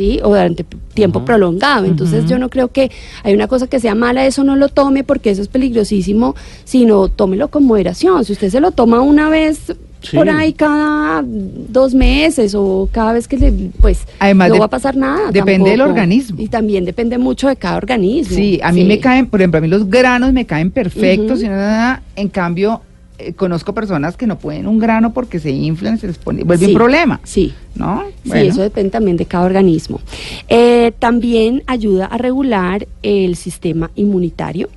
¿sí? 0.00 0.18
O 0.22 0.28
durante 0.30 0.64
tiempo 0.94 1.26
prolongado. 1.26 1.84
Entonces 1.84 2.24
yo 2.26 2.38
no 2.38 2.48
creo 2.48 2.68
que 2.68 2.90
hay 3.22 3.34
una 3.34 3.48
cosa 3.48 3.66
que 3.66 3.78
sea 3.80 3.94
mala, 3.94 4.24
eso 4.24 4.44
no 4.44 4.56
lo 4.56 4.68
tome 4.70 5.04
porque 5.04 5.28
eso 5.28 5.42
es 5.42 5.48
peligrosísimo, 5.48 6.34
sino 6.64 7.08
tómelo 7.08 7.48
con 7.48 7.64
moderación. 7.64 8.24
Si 8.24 8.32
usted 8.32 8.48
se 8.48 8.60
lo 8.60 8.70
toma 8.70 9.02
una 9.02 9.28
vez... 9.28 9.72
Sí. 10.02 10.16
Por 10.16 10.30
ahí 10.30 10.54
cada 10.54 11.22
dos 11.22 11.92
meses 11.92 12.54
o 12.56 12.88
cada 12.90 13.12
vez 13.12 13.28
que 13.28 13.36
le, 13.36 13.52
pues, 13.82 14.06
Además 14.18 14.48
no 14.48 14.54
de- 14.54 14.60
va 14.60 14.64
a 14.64 14.68
pasar 14.70 14.96
nada. 14.96 15.30
depende 15.30 15.68
del 15.72 15.82
organismo. 15.82 16.40
Y 16.40 16.48
también 16.48 16.86
depende 16.86 17.18
mucho 17.18 17.48
de 17.48 17.56
cada 17.56 17.76
organismo. 17.76 18.34
Sí, 18.34 18.58
a 18.62 18.72
mí 18.72 18.84
me 18.84 18.98
caen, 18.98 19.26
por 19.26 19.42
ejemplo, 19.42 19.58
a 19.58 19.60
mí 19.60 19.68
los 19.68 19.90
granos 19.90 20.32
me 20.32 20.46
caen 20.46 20.70
perfectos, 20.70 21.42
y 21.42 21.48
no 21.48 21.50
nada. 21.50 22.02
En 22.16 22.28
cambio, 22.30 22.80
eh, 23.20 23.32
conozco 23.34 23.72
personas 23.74 24.16
que 24.16 24.26
no 24.26 24.38
pueden 24.38 24.66
un 24.66 24.78
grano 24.78 25.12
porque 25.12 25.38
se 25.38 25.50
inflan, 25.50 25.98
se 25.98 26.06
les 26.08 26.18
pone, 26.18 26.42
vuelve 26.44 26.66
Sí, 26.66 26.72
un 26.72 26.76
problema, 26.78 27.20
Sí. 27.24 27.52
¿no? 27.74 28.02
Sí, 28.22 28.28
Bueno. 28.30 28.44
eso 28.50 28.62
depende 28.62 28.90
también 28.90 29.16
de 29.16 29.26
cada 29.26 29.44
organismo. 29.44 30.00
Eh, 30.48 30.92
también 30.98 31.62
ayuda 31.66 32.06
a 32.06 32.18
regular 32.18 32.86
el 33.02 33.36
sistema 33.36 33.90
inmunitario, 33.96 34.68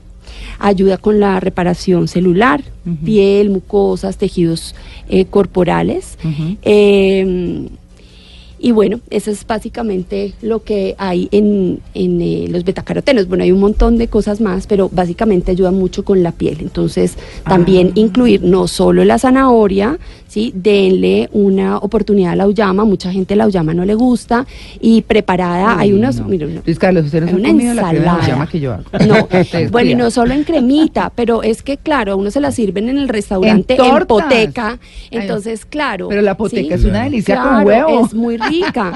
ayuda 0.60 0.97
con 0.97 1.19
la 1.19 1.39
reparación 1.39 2.08
celular, 2.08 2.63
piel, 3.06 3.49
mucosas, 3.49 4.17
tejidos 4.17 4.75
eh, 5.10 5.25
corporales. 5.25 6.17
Eh, 6.63 7.67
y 8.63 8.71
bueno, 8.71 9.02
eso 9.10 9.30
es 9.30 9.45
básicamente 9.45 10.34
lo 10.41 10.63
que 10.63 10.95
hay 10.97 11.28
en, 11.32 11.82
en, 11.93 12.21
eh, 12.21 12.47
los 12.49 12.63
betacarotenos. 12.63 13.28
Bueno, 13.28 13.43
hay 13.43 13.52
un 13.52 13.60
montón 13.60 13.97
de 13.97 14.08
cosas 14.08 14.39
más, 14.39 14.67
pero 14.67 14.89
básicamente 14.89 15.52
ayuda 15.52 15.71
mucho 15.71 16.06
con 16.06 16.23
la 16.23 16.32
piel. 16.32 16.58
Entonces, 16.62 17.15
también 17.43 17.88
Ah. 17.89 17.91
incluir 17.95 18.41
no 18.41 18.69
solo 18.69 19.04
la 19.04 19.19
zanahoria, 19.19 19.99
¿sí? 20.33 20.51
Denle 20.55 21.29
una 21.31 21.77
oportunidad 21.77 22.31
a 22.31 22.35
la 22.35 22.45
auyama. 22.45 22.85
Mucha 22.85 23.11
gente 23.11 23.35
la 23.35 23.43
auyama 23.43 23.75
no 23.75 23.85
le 23.85 23.93
gusta. 23.93 24.47
Y 24.81 25.03
preparada, 25.03 25.77
hay 25.79 25.93
unos... 25.93 26.15
no. 26.19 26.25
mira, 26.27 26.47
no. 26.47 26.61
Luis 26.65 26.79
Carlos, 26.79 27.05
usted 27.05 27.21
no 27.21 27.27
ha 27.27 27.49
comido 27.49 27.73
la 27.75 27.89
crema 27.89 28.45
de 28.45 28.47
que 28.51 28.59
yo 28.59 28.73
hago. 28.73 28.83
No, 29.07 29.27
Ustedes 29.41 29.69
bueno, 29.69 29.91
y 29.91 29.95
no 29.95 30.09
solo 30.09 30.33
en 30.33 30.43
cremita, 30.43 31.11
pero 31.15 31.43
es 31.43 31.61
que, 31.61 31.77
claro, 31.77 32.13
a 32.13 32.15
uno 32.15 32.31
se 32.31 32.39
la 32.41 32.51
sirven 32.51 32.89
en 32.89 32.97
el 32.97 33.09
restaurante 33.09 33.73
en, 33.73 33.77
tortas. 33.79 34.05
poteca, 34.07 34.79
Ay, 35.11 35.19
entonces, 35.19 35.65
claro. 35.65 36.07
Pero 36.09 36.23
la 36.23 36.35
poteca 36.35 36.75
¿sí? 36.77 36.81
es 36.81 36.85
una 36.89 37.03
delicia 37.03 37.35
Claro, 37.35 37.57
con 37.57 37.67
huevo. 37.67 38.05
es 38.07 38.13
muy 38.15 38.37
rica. 38.37 38.93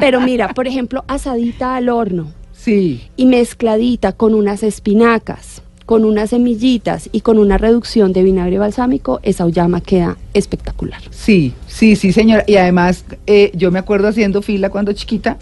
Pero 0.00 0.20
mira, 0.20 0.48
por 0.52 0.66
ejemplo, 0.66 1.04
asadita 1.06 1.76
al 1.76 1.88
horno 1.88 2.26
Sí. 2.52 3.02
y 3.16 3.26
mezcladita 3.26 4.12
con 4.12 4.34
unas 4.34 4.62
espinacas, 4.62 5.62
con 5.92 6.06
unas 6.06 6.30
semillitas 6.30 7.10
y 7.12 7.20
con 7.20 7.36
una 7.36 7.58
reducción 7.58 8.14
de 8.14 8.22
vinagre 8.22 8.56
balsámico, 8.56 9.20
esa 9.22 9.44
auyama 9.44 9.82
queda 9.82 10.16
espectacular. 10.32 11.02
Sí, 11.10 11.52
sí, 11.66 11.96
sí, 11.96 12.12
señora. 12.12 12.44
Y 12.46 12.56
además, 12.56 13.04
eh, 13.26 13.50
yo 13.54 13.70
me 13.70 13.78
acuerdo 13.78 14.08
haciendo 14.08 14.40
fila 14.40 14.70
cuando 14.70 14.94
chiquita, 14.94 15.36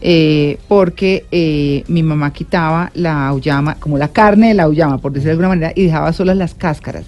eh, 0.00 0.58
porque 0.66 1.24
eh, 1.30 1.84
mi 1.86 2.02
mamá 2.02 2.32
quitaba 2.32 2.90
la 2.94 3.28
auyama, 3.28 3.76
como 3.76 3.96
la 3.96 4.08
carne 4.08 4.48
de 4.48 4.54
la 4.54 4.64
auyama, 4.64 4.98
por 4.98 5.12
decirlo 5.12 5.28
de 5.28 5.32
alguna 5.34 5.48
manera, 5.50 5.72
y 5.76 5.84
dejaba 5.84 6.12
solas 6.12 6.36
las 6.36 6.54
cáscaras. 6.54 7.04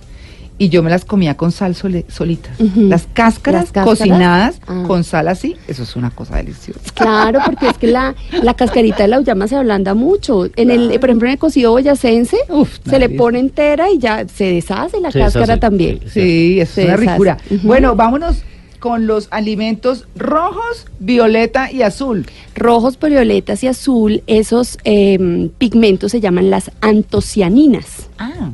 Y 0.61 0.71
yo 0.71 0.83
me 0.83 0.91
las 0.91 1.05
comía 1.05 1.37
con 1.37 1.53
sal 1.53 1.77
sole- 1.77 2.05
solitas. 2.09 2.59
Las 2.75 3.07
cáscaras, 3.13 3.63
Las 3.67 3.73
cáscaras, 3.73 3.99
cocinadas 3.99 4.61
ah. 4.67 4.83
con 4.89 5.05
sal 5.05 5.29
así, 5.29 5.55
eso 5.69 5.85
es 5.85 5.95
una 5.95 6.11
cosa 6.11 6.37
deliciosa. 6.37 6.81
Claro, 6.95 7.39
porque 7.45 7.69
es 7.69 7.79
que 7.79 7.87
la, 7.87 8.17
la 8.43 8.55
cascarita 8.55 9.05
de 9.05 9.09
la 9.09 9.17
auyama 9.19 9.47
se 9.47 9.55
ablanda 9.55 9.95
mucho. 9.95 10.47
En 10.57 10.71
el, 10.71 10.99
por 10.99 11.11
ejemplo, 11.11 11.29
en 11.29 11.33
el 11.35 11.39
cocido 11.39 11.71
boyacense, 11.71 12.37
Uf, 12.49 12.79
se 12.89 12.99
le 12.99 13.09
pone 13.09 13.39
entera 13.39 13.89
y 13.91 13.99
ya 13.99 14.27
se 14.27 14.53
deshace 14.53 15.01
la 15.01 15.13
Se 15.13 15.21
cáscara 15.21 15.47
deshace, 15.47 15.61
también. 15.61 16.01
sí. 16.07 16.21
Sí, 16.21 16.61
eso 16.61 16.75
Se 16.75 16.83
es 16.83 16.89
una 16.89 16.97
deshace. 16.97 17.13
ricura. 17.13 17.39
Bueno, 17.63 17.95
vámonos 17.95 18.39
con 18.81 19.07
los 19.07 19.29
alimentos 19.31 20.07
rojos, 20.17 20.87
violeta 20.99 21.71
y 21.71 21.83
azul. 21.83 22.27
Rojos, 22.57 22.99
violetas 22.99 23.63
y 23.63 23.69
azul, 23.69 24.23
esos 24.27 24.79
em, 24.83 25.51
pigmentos 25.51 26.11
se 26.13 26.21
llaman 26.21 26.51
las 26.51 26.71
antocianinas. 26.81 28.09
Ah. 28.19 28.51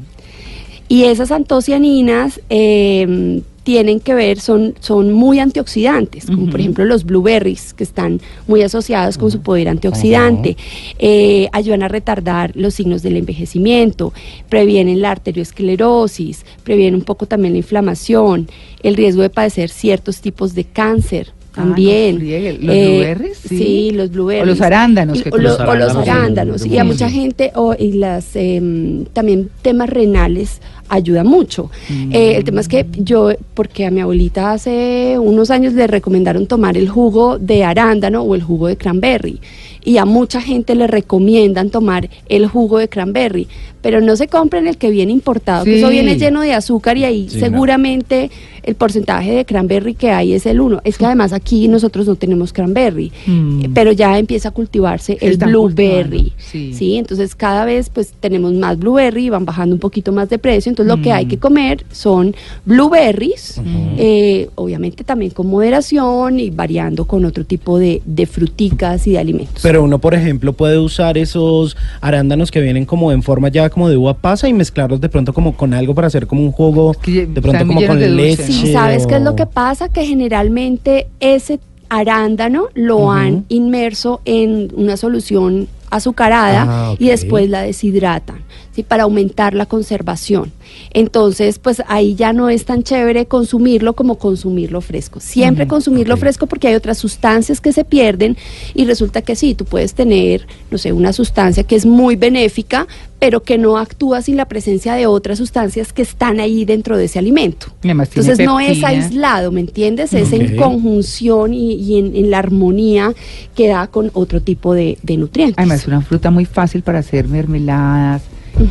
Y 0.88 1.04
esas 1.04 1.30
antocianinas 1.30 2.40
em, 2.48 3.42
tienen 3.64 3.98
que 3.98 4.12
ver, 4.12 4.38
son, 4.38 4.74
son 4.80 5.12
muy 5.12 5.38
antioxidantes, 5.38 6.26
como 6.26 6.50
por 6.50 6.60
ejemplo 6.60 6.84
los 6.84 7.04
blueberries, 7.04 7.72
que 7.72 7.82
están 7.82 8.20
muy 8.46 8.60
asociados 8.60 9.16
con 9.16 9.30
su 9.30 9.40
poder 9.40 9.68
antioxidante, 9.68 10.56
Eh, 10.98 11.48
ayudan 11.52 11.82
a 11.82 11.88
retardar 11.88 12.52
los 12.54 12.74
signos 12.74 13.02
del 13.02 13.16
envejecimiento, 13.16 14.12
previenen 14.48 15.00
la 15.00 15.10
arteriosclerosis, 15.12 16.44
previenen 16.62 16.94
un 16.94 17.02
poco 17.02 17.26
también 17.26 17.54
la 17.54 17.58
inflamación, 17.58 18.48
el 18.82 18.96
riesgo 18.96 19.22
de 19.22 19.30
padecer 19.30 19.70
ciertos 19.70 20.20
tipos 20.20 20.54
de 20.54 20.64
cáncer. 20.64 21.32
Ah, 21.56 21.60
no 21.60 21.66
También. 21.74 22.16
friegue. 22.16 22.52
¿Los 22.60 22.74
Eh, 22.74 22.88
blueberries? 22.88 23.38
Sí. 23.38 23.58
Sí, 23.58 23.90
los 23.92 24.10
blueberries. 24.10 24.42
O 24.42 24.46
los 24.46 24.60
arándanos, 24.60 25.18
Y- 25.18 25.28
o, 25.30 25.36
lo- 25.36 25.42
Los 25.50 25.60
o 25.60 25.74
los 25.74 25.94
arándanos, 25.96 26.66
Y 26.66 26.78
a 26.78 26.84
mucha 26.84 27.08
gente, 27.08 27.52
o, 27.54 27.74
y 27.78 27.92
las 27.92 28.34
em, 28.34 29.04
también 29.12 29.50
temas 29.62 29.88
renales 29.88 30.60
ayuda 30.88 31.22
mucho. 31.24 31.70
Eh, 32.10 32.34
el 32.36 32.44
tema 32.44 32.60
es 32.60 32.68
que 32.68 32.86
yo, 32.98 33.30
porque 33.54 33.86
a 33.86 33.90
mi 33.90 34.00
abuelita 34.00 34.52
hace 34.52 35.16
unos 35.18 35.50
años 35.50 35.72
le 35.74 35.86
recomendaron 35.86 36.46
tomar 36.46 36.76
el 36.76 36.88
jugo 36.88 37.38
de 37.38 37.64
arándano 37.64 38.22
o 38.22 38.34
el 38.34 38.42
jugo 38.42 38.66
de 38.66 38.76
cranberry. 38.76 39.40
Y 39.84 39.98
a 39.98 40.04
mucha 40.04 40.40
gente 40.40 40.74
le 40.74 40.86
recomiendan 40.86 41.70
tomar 41.70 42.08
el 42.28 42.46
jugo 42.46 42.78
de 42.78 42.88
cranberry. 42.88 43.46
Pero 43.84 44.00
no 44.00 44.16
se 44.16 44.26
compren 44.26 44.66
el 44.66 44.76
que 44.78 44.90
viene 44.90 45.12
importado, 45.12 45.64
que 45.64 45.76
eso 45.78 45.88
viene 45.90 46.16
lleno 46.18 46.40
de 46.40 46.54
azúcar 46.54 46.96
y 46.96 47.04
ahí 47.04 47.28
Sí, 47.28 47.38
seguramente 47.38 48.30
el 48.64 48.74
porcentaje 48.76 49.30
de 49.32 49.44
cranberry 49.44 49.92
que 49.94 50.10
hay 50.10 50.32
es 50.32 50.46
el 50.46 50.58
uno. 50.58 50.80
Es 50.84 50.96
que 50.96 51.04
además 51.04 51.34
aquí 51.34 51.68
nosotros 51.68 52.06
no 52.06 52.16
tenemos 52.16 52.52
cranberry, 52.54 53.12
Mm. 53.26 53.64
eh, 53.66 53.70
pero 53.74 53.92
ya 53.92 54.18
empieza 54.18 54.48
a 54.48 54.52
cultivarse 54.52 55.18
Se 55.20 55.26
el 55.26 55.36
blueberry. 55.36 56.32
sí. 56.38 56.96
Entonces 56.96 57.34
cada 57.34 57.66
vez 57.66 57.90
pues 57.90 58.14
tenemos 58.18 58.54
más 58.54 58.78
blueberry 58.78 59.26
y 59.26 59.28
van 59.28 59.44
bajando 59.44 59.74
un 59.74 59.80
poquito 59.80 60.12
más 60.12 60.30
de 60.30 60.38
precio. 60.38 60.70
Entonces 60.70 60.96
lo 60.96 61.02
que 61.02 61.10
Mm. 61.10 61.16
hay 61.16 61.26
que 61.26 61.36
comer 61.38 61.84
son 61.92 62.34
blueberries, 62.64 63.60
eh, 63.98 64.48
obviamente 64.54 65.04
también 65.04 65.30
con 65.32 65.46
moderación 65.46 66.40
y 66.40 66.48
variando 66.50 67.04
con 67.04 67.24
otro 67.26 67.44
tipo 67.44 67.78
de, 67.78 68.00
de 68.06 68.26
fruticas 68.26 69.06
y 69.06 69.12
de 69.12 69.18
alimentos. 69.18 69.62
Pero 69.62 69.82
uno, 69.84 69.98
por 69.98 70.14
ejemplo, 70.14 70.54
puede 70.54 70.78
usar 70.78 71.18
esos 71.18 71.76
arándanos 72.00 72.50
que 72.50 72.60
vienen 72.60 72.86
como 72.86 73.12
en 73.12 73.22
forma 73.22 73.48
ya 73.48 73.68
como 73.74 73.88
de 73.88 73.96
uva 73.96 74.14
pasa 74.14 74.48
y 74.48 74.52
mezclarlos 74.52 75.00
de 75.00 75.08
pronto 75.08 75.34
como 75.34 75.56
con 75.56 75.74
algo 75.74 75.94
para 75.94 76.06
hacer 76.06 76.26
como 76.26 76.42
un 76.42 76.52
jugo, 76.52 76.94
de 77.04 77.26
pronto 77.42 77.66
como 77.66 77.84
con 77.84 78.16
leche. 78.16 78.44
Sí, 78.44 78.72
¿sabes 78.72 79.06
qué 79.06 79.16
es 79.16 79.22
lo 79.22 79.34
que 79.34 79.46
pasa? 79.46 79.88
Que 79.88 80.06
generalmente 80.06 81.08
ese 81.18 81.58
arándano 81.88 82.68
lo 82.74 83.10
han 83.10 83.44
inmerso 83.48 84.20
en 84.24 84.72
una 84.76 84.96
solución 84.96 85.68
azucarada 85.90 86.66
Ah, 86.66 86.94
y 86.98 87.08
después 87.08 87.48
la 87.48 87.62
deshidratan, 87.62 88.38
¿sí? 88.72 88.82
Para 88.82 89.04
aumentar 89.04 89.54
la 89.54 89.66
conservación. 89.66 90.52
Entonces, 90.92 91.58
pues 91.58 91.82
ahí 91.88 92.14
ya 92.14 92.32
no 92.32 92.48
es 92.48 92.64
tan 92.64 92.82
chévere 92.82 93.26
consumirlo 93.26 93.94
como 93.94 94.16
consumirlo 94.16 94.80
fresco. 94.80 95.20
Siempre 95.20 95.66
consumirlo 95.66 96.16
fresco 96.16 96.46
porque 96.46 96.68
hay 96.68 96.74
otras 96.74 96.98
sustancias 96.98 97.60
que 97.60 97.72
se 97.72 97.84
pierden 97.84 98.36
y 98.74 98.84
resulta 98.84 99.22
que 99.22 99.36
sí, 99.36 99.54
tú 99.54 99.64
puedes 99.64 99.94
tener, 99.94 100.46
no 100.70 100.78
sé, 100.78 100.92
una 100.92 101.12
sustancia 101.12 101.64
que 101.64 101.76
es 101.76 101.86
muy 101.86 102.16
benéfica, 102.16 102.86
pero 103.18 103.42
que 103.42 103.56
no 103.56 103.78
actúa 103.78 104.20
sin 104.20 104.36
la 104.36 104.46
presencia 104.46 104.94
de 104.94 105.06
otras 105.06 105.38
sustancias 105.38 105.92
que 105.92 106.02
están 106.02 106.40
ahí 106.40 106.64
dentro 106.64 106.98
de 106.98 107.06
ese 107.06 107.18
alimento. 107.18 107.68
Entonces 107.82 108.46
no 108.46 108.60
es 108.60 108.84
aislado, 108.84 109.50
¿me 109.50 109.60
entiendes? 109.60 110.12
Es 110.12 110.32
en 110.32 110.56
conjunción 110.56 111.54
y, 111.54 111.74
y 111.74 111.98
en, 111.98 112.14
en 112.14 112.30
la 112.30 112.38
armonía 112.38 113.14
que 113.54 113.68
da 113.68 113.86
con 113.86 114.10
otro 114.14 114.40
tipo 114.40 114.74
de, 114.74 114.98
de 115.02 115.16
nutrientes. 115.16 115.56
Además 115.58 115.80
es 115.80 115.88
una 115.88 116.02
fruta 116.02 116.30
muy 116.30 116.44
fácil 116.44 116.82
para 116.82 116.98
hacer 116.98 117.28
mermeladas. 117.28 118.22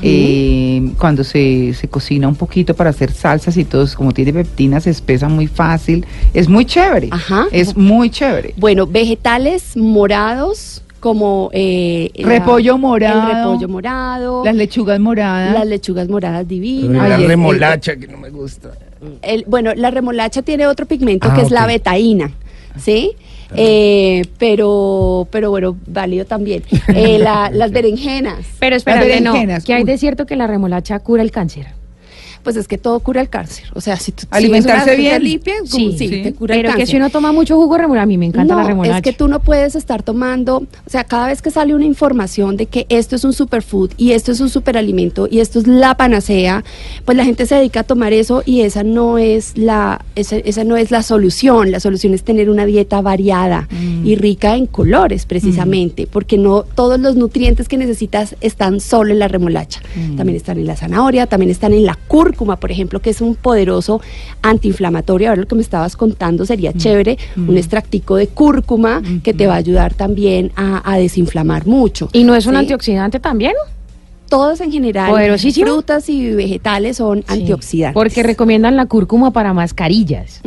Eh, 0.02 0.92
cuando 0.98 1.24
se, 1.24 1.74
se 1.74 1.88
cocina 1.88 2.28
un 2.28 2.36
poquito 2.36 2.74
para 2.74 2.90
hacer 2.90 3.12
salsas 3.12 3.58
y 3.58 3.66
todo, 3.66 3.86
como 3.96 4.12
tiene 4.12 4.34
peptina, 4.34 4.80
se 4.80 4.90
espesa 4.90 5.28
muy 5.30 5.48
fácil. 5.48 6.06
Es 6.34 6.48
muy 6.50 6.66
chévere. 6.66 7.10
Ajá. 7.12 7.46
Es 7.52 7.76
muy 7.76 8.10
chévere. 8.10 8.54
Bueno, 8.58 8.88
vegetales 8.88 9.76
morados 9.76 10.82
como 11.00 11.50
eh, 11.54 12.12
la- 12.16 12.28
Repollo 12.30 12.78
morado. 12.78 13.30
el 13.30 13.36
repollo 13.36 13.68
morado, 13.68 14.46
Las 14.46 14.56
lechugas 14.56 15.00
moradas. 15.02 15.54
las 15.54 15.68
lechugas 15.68 16.08
moradas 16.08 16.48
divinas. 16.48 17.10
la 17.10 17.16
el- 17.16 17.28
remolacha 17.28 17.96
que 17.98 18.08
no 18.08 18.18
me 18.18 18.30
gusta. 18.30 18.72
El- 19.22 19.44
bueno, 19.48 19.74
la 19.76 19.92
remolacha 19.92 20.42
tiene 20.44 20.66
otro 20.66 20.86
pigmento 20.86 21.28
Ah, 21.30 21.34
que 21.36 21.42
es 21.42 21.52
la 21.52 21.66
betaína, 21.68 22.32
¿sí? 22.78 23.12
Eh, 23.56 24.24
pero, 24.38 25.28
pero 25.32 25.50
bueno, 25.50 25.76
válido 25.88 26.26
también. 26.26 26.64
Eh, 26.90 27.18
la- 27.20 27.50
las 27.54 27.72
berenjenas, 27.72 28.46
Pero 28.60 28.76
espérate, 28.76 29.22
no. 29.22 29.32
berenjenas, 29.34 29.64
Que 29.66 29.74
hay 29.74 29.84
de 29.84 29.98
cierto 29.98 30.26
que 30.26 30.36
la 30.36 30.48
remolacha 30.48 31.00
cura 31.00 31.22
el 31.24 31.32
cáncer. 31.32 31.68
Pues 32.44 32.56
es 32.58 32.68
que 32.68 32.78
todo 32.78 33.00
cura 33.00 33.22
el 33.22 33.30
cáncer. 33.30 33.66
O 33.74 33.82
sea, 33.82 33.98
si 33.98 34.12
tú 34.12 34.26
Alimentarse 34.30 34.96
bien. 34.96 35.24
limpia, 35.24 35.54
Sí, 35.66 35.96
sí, 35.98 36.08
sí. 36.10 36.22
te 36.24 36.34
cura 36.34 36.56
el 36.56 36.62
Pero 36.62 36.74
que 36.74 36.80
cáncer. 36.80 36.88
si 36.92 36.98
uno 36.98 37.10
toma 37.10 37.32
mucho 37.32 37.56
jugo 37.56 37.76
de 37.76 37.82
remolacha, 37.82 38.04
a 38.04 38.06
mí 38.06 38.18
me 38.18 38.26
encanta 38.26 38.56
la 38.56 38.62
no, 38.64 38.68
remolacha. 38.68 38.98
es 38.98 39.02
que 39.04 39.14
tú 39.14 39.28
no 39.28 39.40
puedes 39.42 39.76
estar 39.76 40.04
tomando, 40.04 40.58
o 40.58 40.90
sea, 40.90 41.04
cada 41.06 41.28
vez 41.28 41.42
que 41.42 41.50
sale 41.52 41.74
una 41.74 41.86
información 41.86 42.58
de 42.58 42.66
que 42.68 42.86
esto 42.90 43.16
es 43.16 43.24
un 43.24 43.34
superfood 43.34 43.92
y 43.98 44.12
esto 44.12 44.32
es 44.32 44.40
un 44.40 44.50
superalimento 44.50 45.28
y 45.30 45.40
esto 45.40 45.60
es 45.60 45.68
la 45.68 45.96
panacea, 45.96 46.64
pues 47.06 47.18
la 47.18 47.26
gente 47.26 47.46
se 47.46 47.56
dedica 47.56 47.82
a 47.82 47.84
tomar 47.84 48.14
eso 48.14 48.44
y 48.46 48.62
esa 48.62 48.84
no 48.84 49.18
es 49.18 49.58
la 49.58 50.04
esa, 50.16 50.38
esa 50.38 50.64
no 50.64 50.78
es 50.78 50.92
la 50.92 51.02
solución. 51.04 51.72
La 51.72 51.80
solución 51.80 52.14
es 52.14 52.24
tener 52.24 52.50
una 52.50 52.66
dieta 52.66 53.02
variada 53.02 53.68
Mm. 53.72 54.06
y 54.06 54.16
rica 54.16 54.56
en 54.56 54.66
colores 54.68 55.26
precisamente, 55.26 56.08
porque 56.12 56.38
no 56.38 56.64
todos 56.64 57.00
los 57.00 57.16
nutrientes 57.16 57.68
que 57.68 57.78
necesitas 57.78 58.36
están 58.42 58.80
solo 58.80 59.12
en 59.14 59.20
la 59.20 59.28
remolacha. 59.28 59.82
Mm. 59.96 60.16
También 60.18 60.36
están 60.36 60.58
en 60.58 60.68
la 60.68 60.76
zanahoria, 60.76 61.28
también 61.28 61.50
están 61.52 61.74
en 61.74 61.86
la 61.86 61.96
cúrcuma, 62.08 62.33
por 62.36 62.72
ejemplo, 62.72 63.00
que 63.00 63.10
es 63.12 63.22
un 63.22 63.36
poderoso 63.36 64.02
antiinflamatorio. 64.42 65.30
Ahora 65.30 65.42
lo 65.42 65.48
que 65.48 65.56
me 65.56 65.62
estabas 65.62 65.96
contando 65.96 66.46
sería 66.46 66.72
Mm. 66.72 66.78
chévere, 66.78 67.18
un 67.38 67.58
extractico 67.58 68.16
de 68.16 68.28
cúrcuma 68.28 69.02
que 69.24 69.34
te 69.34 69.48
va 69.48 69.54
a 69.54 69.58
ayudar 69.58 69.94
también 69.94 70.52
a, 70.56 70.82
a 70.92 70.98
desinflamar 70.98 71.66
mucho. 71.68 72.10
¿Y 72.14 72.24
no 72.24 72.36
es 72.36 72.46
un 72.46 72.54
¿sí? 72.54 72.58
antioxidante 72.60 73.20
también? 73.20 73.54
Todos 74.30 74.62
en 74.62 74.72
general, 74.72 75.12
frutas 75.38 76.10
y 76.10 76.32
vegetales 76.32 76.98
son 76.98 77.20
Sí, 77.20 77.26
antioxidantes. 77.28 77.94
Porque 77.94 78.24
recomiendan 78.24 78.76
la 78.76 78.88
cúrcuma 78.88 79.32
para 79.32 79.54
mascarillas. 79.54 80.42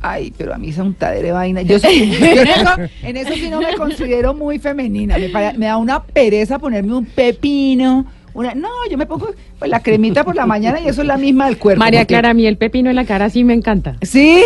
Ay, 0.00 0.32
pero 0.36 0.52
a 0.54 0.58
mí 0.58 0.70
esa 0.70 0.82
untadera 0.82 1.26
de 1.26 1.32
vaina. 1.32 1.62
Yo, 1.62 1.78
soy- 1.78 2.10
yo 2.10 2.26
en, 2.26 2.48
eso, 2.48 2.70
en 3.02 3.16
eso 3.16 3.32
sí 3.34 3.48
no 3.50 3.60
me 3.60 3.74
considero 3.76 4.34
muy 4.34 4.58
femenina. 4.58 5.16
Me 5.56 5.66
da 5.66 5.76
una 5.76 6.02
pereza 6.02 6.58
ponerme 6.58 6.94
un 6.94 7.04
pepino. 7.06 8.06
Una, 8.34 8.54
no, 8.54 8.68
yo 8.90 8.96
me 8.96 9.04
pongo 9.06 9.28
pues, 9.58 9.70
la 9.70 9.80
cremita 9.80 10.24
por 10.24 10.34
la 10.34 10.46
mañana 10.46 10.80
y 10.80 10.88
eso 10.88 11.02
es 11.02 11.06
la 11.06 11.18
misma 11.18 11.46
del 11.46 11.58
cuerpo. 11.58 11.78
María 11.80 12.00
porque- 12.00 12.14
Clara, 12.14 12.30
a 12.30 12.34
mí 12.34 12.46
el 12.46 12.56
pepino 12.56 12.88
en 12.90 12.96
la 12.96 13.04
cara 13.04 13.28
sí 13.30 13.44
me 13.44 13.52
encanta. 13.54 13.96
¿Sí? 14.02 14.42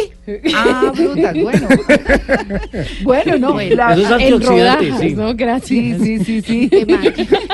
Ah, 0.57 0.93
brutas, 0.97 1.35
bueno. 1.41 1.69
bueno, 3.05 3.39
no. 3.39 3.61
la- 3.61 3.93
Eso 3.95 4.03
es 4.03 4.07
En 4.09 4.13
antioxidante, 4.35 4.85
rodajas, 4.89 5.01
sí. 5.01 5.15
¿no? 5.15 5.35
Gracias. 5.35 5.69
sí, 6.03 6.19
sí, 6.25 6.25
sí, 6.25 6.43
sí. 6.43 6.71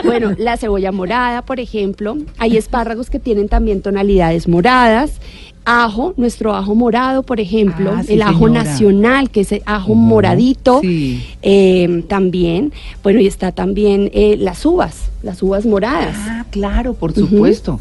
Bueno, 0.05 0.33
la 0.39 0.57
cebolla 0.57 0.93
morada, 0.93 1.43
por 1.43 1.61
ejemplo. 1.61 2.17
Hay 2.39 2.57
espárragos 2.57 3.11
que 3.11 3.19
tienen 3.19 3.49
también 3.49 3.83
tonalidades 3.83 4.49
moradas. 4.49 5.21
Ajo, 5.65 6.13
nuestro 6.17 6.55
ajo 6.55 6.75
morado, 6.75 7.23
por 7.23 7.39
ejemplo. 7.39 7.93
Ah, 7.97 8.03
sí, 8.03 8.15
el 8.15 8.23
ajo 8.23 8.47
señora. 8.47 8.65
nacional, 8.65 9.31
que 9.31 9.43
es 9.43 9.53
el 9.53 9.63
ajo 9.65 9.95
moradito. 9.95 10.81
Sí. 10.81 11.25
Eh, 11.43 12.05
también, 12.09 12.73
bueno, 13.03 13.21
y 13.21 13.27
está 13.27 13.53
también 13.53 14.11
eh, 14.13 14.37
las 14.39 14.67
uvas, 14.67 15.11
las 15.23 15.43
uvas 15.43 15.65
moradas. 15.65 16.17
Ah, 16.19 16.47
claro, 16.51 16.95
por 16.95 17.15
supuesto. 17.15 17.81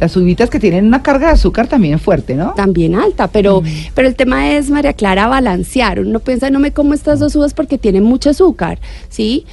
Las 0.00 0.16
uvitas 0.16 0.48
que 0.50 0.58
tienen 0.58 0.86
una 0.86 1.02
carga 1.02 1.26
de 1.28 1.32
azúcar 1.34 1.66
también 1.66 1.98
fuerte, 1.98 2.34
¿no? 2.34 2.54
También 2.54 2.94
alta, 2.94 3.28
pero, 3.28 3.62
pero 3.94 4.08
el 4.08 4.14
tema 4.16 4.50
es, 4.52 4.70
María 4.70 4.94
Clara, 4.94 5.26
balancear. 5.28 6.00
Uno 6.00 6.20
piensa, 6.20 6.48
no 6.50 6.58
me 6.58 6.72
como 6.72 6.94
estas 6.94 7.18
dos 7.20 7.36
uvas 7.36 7.52
porque 7.54 7.76
tienen 7.78 8.02
mucho 8.04 8.30
azúcar, 8.30 8.78
¿sí? 9.10 9.44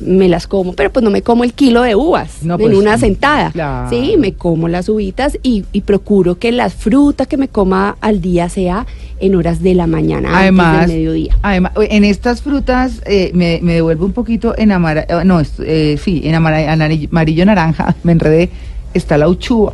Me 0.00 0.28
las 0.28 0.46
como, 0.46 0.74
pero 0.74 0.92
pues 0.92 1.04
no 1.04 1.10
me 1.10 1.22
como 1.22 1.42
el 1.44 1.54
kilo 1.54 1.82
de 1.82 1.96
uvas 1.96 2.42
No, 2.42 2.54
en 2.54 2.60
pues, 2.60 2.76
una 2.76 2.98
sentada, 2.98 3.50
claro. 3.50 3.90
¿sí? 3.90 4.14
Me 4.18 4.32
como 4.34 4.68
las 4.68 4.88
uvitas 4.88 5.38
y, 5.42 5.64
y 5.72 5.80
procuro 5.82 6.36
que 6.38 6.52
la 6.52 6.68
fruta 6.70 7.26
que 7.26 7.36
me 7.36 7.48
coma 7.48 7.96
al 8.00 8.20
día 8.20 8.48
sea 8.48 8.86
en 9.20 9.34
horas 9.36 9.60
de 9.62 9.74
la 9.74 9.86
mañana, 9.88 10.36
Además, 10.38 10.74
antes 10.74 10.88
del 10.88 10.98
mediodía. 10.98 11.36
además, 11.42 11.72
en 11.76 12.04
estas 12.04 12.42
frutas 12.42 13.02
eh, 13.06 13.30
me, 13.34 13.60
me 13.62 13.74
devuelve 13.74 14.04
un 14.04 14.12
poquito 14.12 14.54
en 14.58 14.72
amarillo, 14.72 15.22
no, 15.24 15.38
es- 15.40 15.54
eh, 15.64 15.96
sí, 16.02 16.22
en 16.24 16.34
anari- 16.34 17.08
amarillo 17.10 17.44
naranja, 17.46 17.94
me 18.04 18.12
enredé, 18.12 18.50
está 18.94 19.16
la 19.18 19.28
uchuva, 19.28 19.72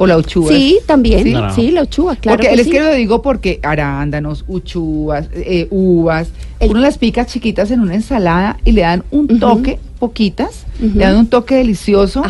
o 0.00 0.06
la 0.06 0.16
uchuva. 0.16 0.48
Sí, 0.48 0.78
también, 0.86 1.24
¿Sí? 1.24 1.34
sí, 1.54 1.70
la 1.72 1.82
uchuva, 1.82 2.16
claro 2.16 2.38
porque 2.38 2.48
que 2.48 2.56
les 2.56 2.64
sí. 2.64 2.70
quiero 2.70 2.86
lo 2.86 2.94
digo 2.94 3.20
porque 3.20 3.60
arándanos, 3.62 4.46
uchuvas, 4.48 5.28
eh, 5.34 5.66
uvas, 5.70 6.28
El- 6.60 6.70
uno 6.70 6.80
las 6.80 6.98
pica 6.98 7.24
chiquitas 7.26 7.70
en 7.70 7.80
una 7.80 7.94
ensalada 7.94 8.58
y 8.64 8.72
le 8.72 8.82
dan 8.82 9.02
un 9.10 9.40
toque, 9.40 9.78
poquitas, 9.98 10.66
le 10.78 11.04
dan 11.04 11.16
un 11.16 11.26
toque 11.26 11.56
delicioso 11.56 12.22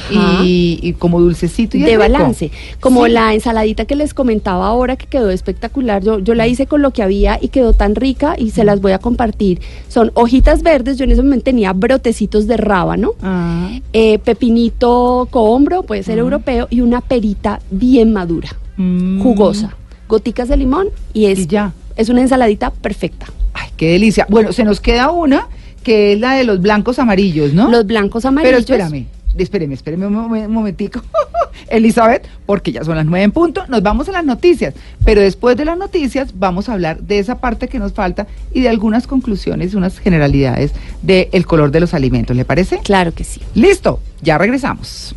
y, 0.42 0.78
y 0.82 0.92
como 0.94 1.20
dulcecito 1.20 1.76
y 1.76 1.80
de 1.80 1.86
rico. 1.88 1.98
balance. 2.00 2.50
Como 2.80 3.06
Sí. 3.06 3.12
la 3.12 3.34
ensaladita 3.34 3.84
que 3.86 3.94
les 3.96 4.14
comentaba 4.14 4.66
ahora 4.68 4.96
que 4.96 5.06
quedó 5.06 5.30
espectacular. 5.30 6.02
Yo, 6.02 6.18
yo 6.20 6.34
la 6.34 6.46
hice 6.48 6.66
con 6.66 6.80
lo 6.82 6.92
que 6.92 7.02
había 7.02 7.38
y 7.40 7.48
quedó 7.48 7.72
tan 7.72 7.94
rica 7.96 8.34
y 8.38 8.50
se 8.50 8.64
las 8.64 8.80
voy 8.80 8.92
a 8.92 8.98
compartir. 8.98 9.60
Son 9.88 10.10
hojitas 10.14 10.62
verdes, 10.62 10.96
yo 10.96 11.04
en 11.04 11.10
ese 11.12 11.22
momento 11.22 11.44
tenía 11.44 11.72
brotecitos 11.72 12.46
de 12.46 12.56
rábano, 12.56 13.12
Ah, 13.22 13.70
eh, 13.92 14.18
pepinito 14.20 15.28
cohombro, 15.30 15.82
puede 15.82 16.02
ser 16.02 16.18
europeo, 16.18 16.66
y 16.70 16.80
una 16.80 17.00
perita 17.00 17.60
bien 17.70 18.12
madura, 18.12 18.48
mm, 18.76 19.20
jugosa. 19.22 19.76
goticas 20.08 20.48
de 20.48 20.56
limón 20.56 20.88
y 21.14 21.26
es, 21.26 21.40
Y 21.40 21.46
ya. 21.46 21.72
es 21.96 22.08
una 22.08 22.20
ensaladita 22.20 22.70
perfecta. 22.70 23.26
Ay, 23.54 23.68
qué 23.76 23.92
delicia. 23.92 24.26
Bueno, 24.28 24.52
se 24.52 24.64
nos 24.64 24.80
queda 24.80 25.10
una 25.10 25.48
que 25.82 26.12
es 26.12 26.20
la 26.20 26.34
de 26.34 26.44
los 26.44 26.60
blancos 26.60 26.98
amarillos, 26.98 27.52
¿no? 27.54 27.70
Los 27.70 27.86
blancos 27.86 28.24
amarillos. 28.24 28.64
Pero 28.66 28.82
espérame, 28.84 29.06
espéreme, 29.38 29.74
espéreme 29.74 30.06
un, 30.06 30.14
momen- 30.14 30.46
un 30.46 30.52
momentico. 30.52 31.00
Elizabeth, 31.68 32.26
porque 32.46 32.72
ya 32.72 32.82
son 32.84 32.96
las 32.96 33.06
nueve 33.06 33.22
en 33.24 33.32
punto, 33.32 33.64
nos 33.68 33.82
vamos 33.82 34.08
a 34.08 34.12
las 34.12 34.24
noticias. 34.24 34.74
Pero 35.04 35.20
después 35.20 35.56
de 35.56 35.64
las 35.64 35.78
noticias 35.78 36.32
vamos 36.38 36.68
a 36.68 36.72
hablar 36.74 37.00
de 37.00 37.18
esa 37.18 37.38
parte 37.40 37.68
que 37.68 37.78
nos 37.78 37.92
falta 37.92 38.26
y 38.52 38.60
de 38.60 38.68
algunas 38.68 39.06
conclusiones, 39.06 39.74
unas 39.74 39.98
generalidades 39.98 40.72
del 41.02 41.46
color 41.46 41.70
de 41.70 41.80
los 41.80 41.94
alimentos. 41.94 42.36
¿Le 42.36 42.44
parece? 42.44 42.80
Claro 42.80 43.14
que 43.14 43.24
sí. 43.24 43.40
Listo, 43.54 44.00
ya 44.20 44.36
regresamos. 44.36 45.14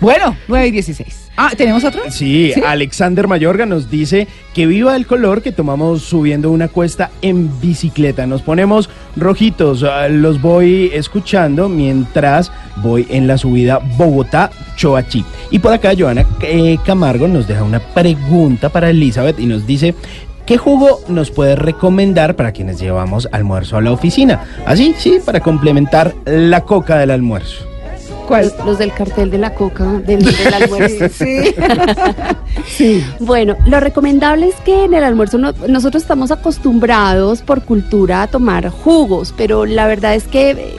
Bueno, 0.00 0.36
9 0.48 0.66
y 0.66 0.70
16. 0.70 1.23
Ah, 1.36 1.50
¿tenemos 1.56 1.82
otro? 1.82 2.02
Sí, 2.10 2.52
Alexander 2.64 3.26
Mayorga 3.26 3.66
nos 3.66 3.90
dice 3.90 4.28
que 4.54 4.66
viva 4.66 4.94
el 4.94 5.06
color 5.06 5.42
que 5.42 5.50
tomamos 5.50 6.02
subiendo 6.02 6.50
una 6.50 6.68
cuesta 6.68 7.10
en 7.22 7.60
bicicleta. 7.60 8.26
Nos 8.26 8.42
ponemos 8.42 8.88
rojitos, 9.16 9.82
ah, 9.82 10.08
los 10.08 10.40
voy 10.40 10.90
escuchando 10.94 11.68
mientras 11.68 12.52
voy 12.76 13.06
en 13.10 13.26
la 13.26 13.36
subida 13.36 13.80
Bogotá-Choachí. 13.96 15.24
Y 15.50 15.58
por 15.58 15.72
acá 15.72 15.92
Joana 15.98 16.24
eh, 16.42 16.78
Camargo 16.84 17.26
nos 17.26 17.48
deja 17.48 17.64
una 17.64 17.80
pregunta 17.80 18.68
para 18.68 18.90
Elizabeth 18.90 19.38
y 19.40 19.46
nos 19.46 19.66
dice... 19.66 19.94
¿Qué 20.46 20.58
jugo 20.58 21.00
nos 21.08 21.30
puede 21.30 21.56
recomendar 21.56 22.36
para 22.36 22.52
quienes 22.52 22.78
llevamos 22.78 23.26
almuerzo 23.32 23.78
a 23.78 23.80
la 23.80 23.92
oficina? 23.92 24.44
Así, 24.66 24.94
sí, 24.98 25.16
para 25.24 25.40
complementar 25.40 26.14
la 26.26 26.60
coca 26.66 26.98
del 26.98 27.12
almuerzo. 27.12 27.66
¿Cuál? 28.26 28.52
Los, 28.56 28.66
los 28.66 28.78
del 28.78 28.92
cartel 28.92 29.30
de 29.30 29.38
la 29.38 29.54
coca, 29.54 29.84
del, 30.06 30.24
del 30.24 30.54
almuerzo. 30.62 31.08
Sí. 31.12 31.54
sí. 32.66 33.04
Bueno, 33.20 33.56
lo 33.66 33.80
recomendable 33.80 34.48
es 34.48 34.54
que 34.64 34.84
en 34.84 34.94
el 34.94 35.04
almuerzo 35.04 35.38
no- 35.38 35.52
nosotros 35.68 36.02
estamos 36.02 36.30
acostumbrados 36.30 37.42
por 37.42 37.62
cultura 37.62 38.22
a 38.22 38.26
tomar 38.26 38.68
jugos, 38.70 39.34
pero 39.36 39.64
la 39.66 39.86
verdad 39.86 40.14
es 40.14 40.24
que 40.24 40.50
eh, 40.50 40.76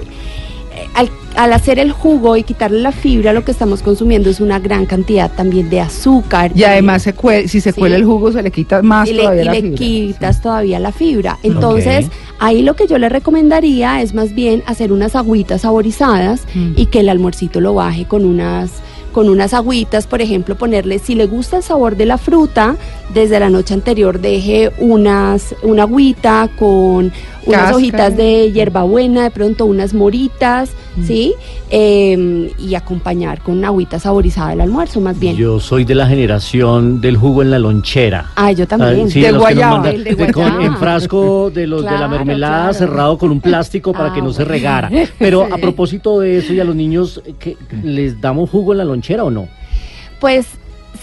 al, 0.93 1.09
al 1.35 1.53
hacer 1.53 1.79
el 1.79 1.91
jugo 1.91 2.37
y 2.37 2.43
quitarle 2.43 2.79
la 2.81 2.91
fibra, 2.91 3.33
lo 3.33 3.43
que 3.43 3.51
estamos 3.51 3.81
consumiendo 3.81 4.29
es 4.29 4.39
una 4.39 4.59
gran 4.59 4.85
cantidad 4.85 5.31
también 5.31 5.69
de 5.69 5.81
azúcar. 5.81 6.51
Y 6.55 6.63
además, 6.63 7.03
se 7.03 7.15
cue- 7.15 7.47
si 7.47 7.61
se 7.61 7.71
Sí. 7.71 7.79
cuela 7.79 7.95
el 7.95 8.05
jugo, 8.05 8.31
se 8.31 8.41
le 8.43 8.51
quita 8.51 8.81
más 8.81 9.07
y 9.09 9.13
le, 9.13 9.21
todavía 9.23 9.41
y 9.41 9.45
la 9.45 9.51
le 9.53 9.61
fibra. 9.61 9.77
quitas 9.77 10.41
todavía 10.41 10.79
la 10.79 10.91
fibra. 10.91 11.37
Entonces, 11.43 12.07
ahí 12.39 12.61
lo 12.61 12.75
que 12.75 12.87
yo 12.87 12.97
le 12.97 13.09
recomendaría 13.09 14.01
es 14.01 14.13
más 14.13 14.33
bien 14.33 14.63
hacer 14.65 14.91
unas 14.91 15.15
agüitas 15.15 15.61
saborizadas 15.61 16.41
Mm. 16.53 16.73
y 16.77 16.85
que 16.87 16.99
el 17.01 17.09
almuercito 17.09 17.59
lo 17.61 17.73
baje 17.73 18.05
con 18.05 18.25
unas 18.25 18.71
con 19.15 19.29
unas 19.29 19.53
agüitas, 19.53 20.07
por 20.07 20.21
ejemplo, 20.21 20.55
ponerle, 20.55 20.99
si 20.99 21.15
le 21.15 21.25
gusta 21.25 21.55
el 21.55 21.63
sabor 21.63 21.95
de 21.95 22.05
la 22.05 22.17
fruta, 22.17 22.75
desde 23.13 23.39
la 23.39 23.49
noche 23.49 23.73
anterior 23.73 24.19
deje 24.19 24.73
unas, 24.77 25.55
una 25.63 25.83
agüita 25.83 26.49
con 26.59 27.13
unas 27.45 27.59
Cáscara. 27.61 27.75
hojitas 27.77 28.17
de 28.17 28.51
hierbabuena, 28.51 29.23
de 29.23 29.31
pronto 29.31 29.65
unas 29.67 29.93
moritas, 29.93 30.71
Mm. 30.97 31.03
¿sí? 31.07 31.33
Eh, 31.69 32.51
y 32.57 32.73
acompañar 32.75 33.41
con 33.41 33.57
una 33.57 33.67
agüita 33.67 33.99
saborizada 33.99 34.53
el 34.53 34.61
almuerzo, 34.61 35.01
más 35.01 35.19
bien. 35.19 35.35
Yo 35.35 35.59
soy 35.59 35.83
de 35.83 35.93
la 35.93 36.07
generación 36.07 37.01
del 37.01 37.17
jugo 37.17 37.41
en 37.41 37.51
la 37.51 37.59
lonchera. 37.59 38.31
ah, 38.37 38.51
yo 38.53 38.65
también. 38.65 39.07
Ah, 39.07 39.09
sí, 39.09 39.21
que 39.21 39.31
guayaba, 39.33 39.73
mandan 39.73 39.95
el 39.95 40.03
de 40.05 40.15
de- 40.15 40.31
con- 40.31 40.43
guayaba. 40.43 40.65
en 40.65 40.77
frasco 40.77 41.51
de 41.53 41.67
los 41.67 41.83
de 41.83 41.91
la 41.91 42.07
mermelada 42.07 42.69
claro. 42.69 42.73
cerrado 42.73 43.17
con 43.17 43.29
un 43.31 43.41
plástico 43.41 43.91
para 43.91 44.11
Ah, 44.11 44.13
que 44.13 44.21
no 44.21 44.31
se 44.31 44.45
regara. 44.45 44.89
Pero 45.19 45.43
a 45.53 45.57
propósito 45.57 46.21
de 46.21 46.37
eso 46.37 46.53
y 46.53 46.59
a 46.61 46.63
los 46.63 46.75
niños, 46.75 47.21
¿qué- 47.39 47.57
¿les 47.83 48.19
damos 48.21 48.49
jugo 48.49 48.71
en 48.71 48.77
la 48.79 48.85
lonchera 48.85 49.04
o 49.21 49.29
no? 49.31 49.47
Pues 50.19 50.45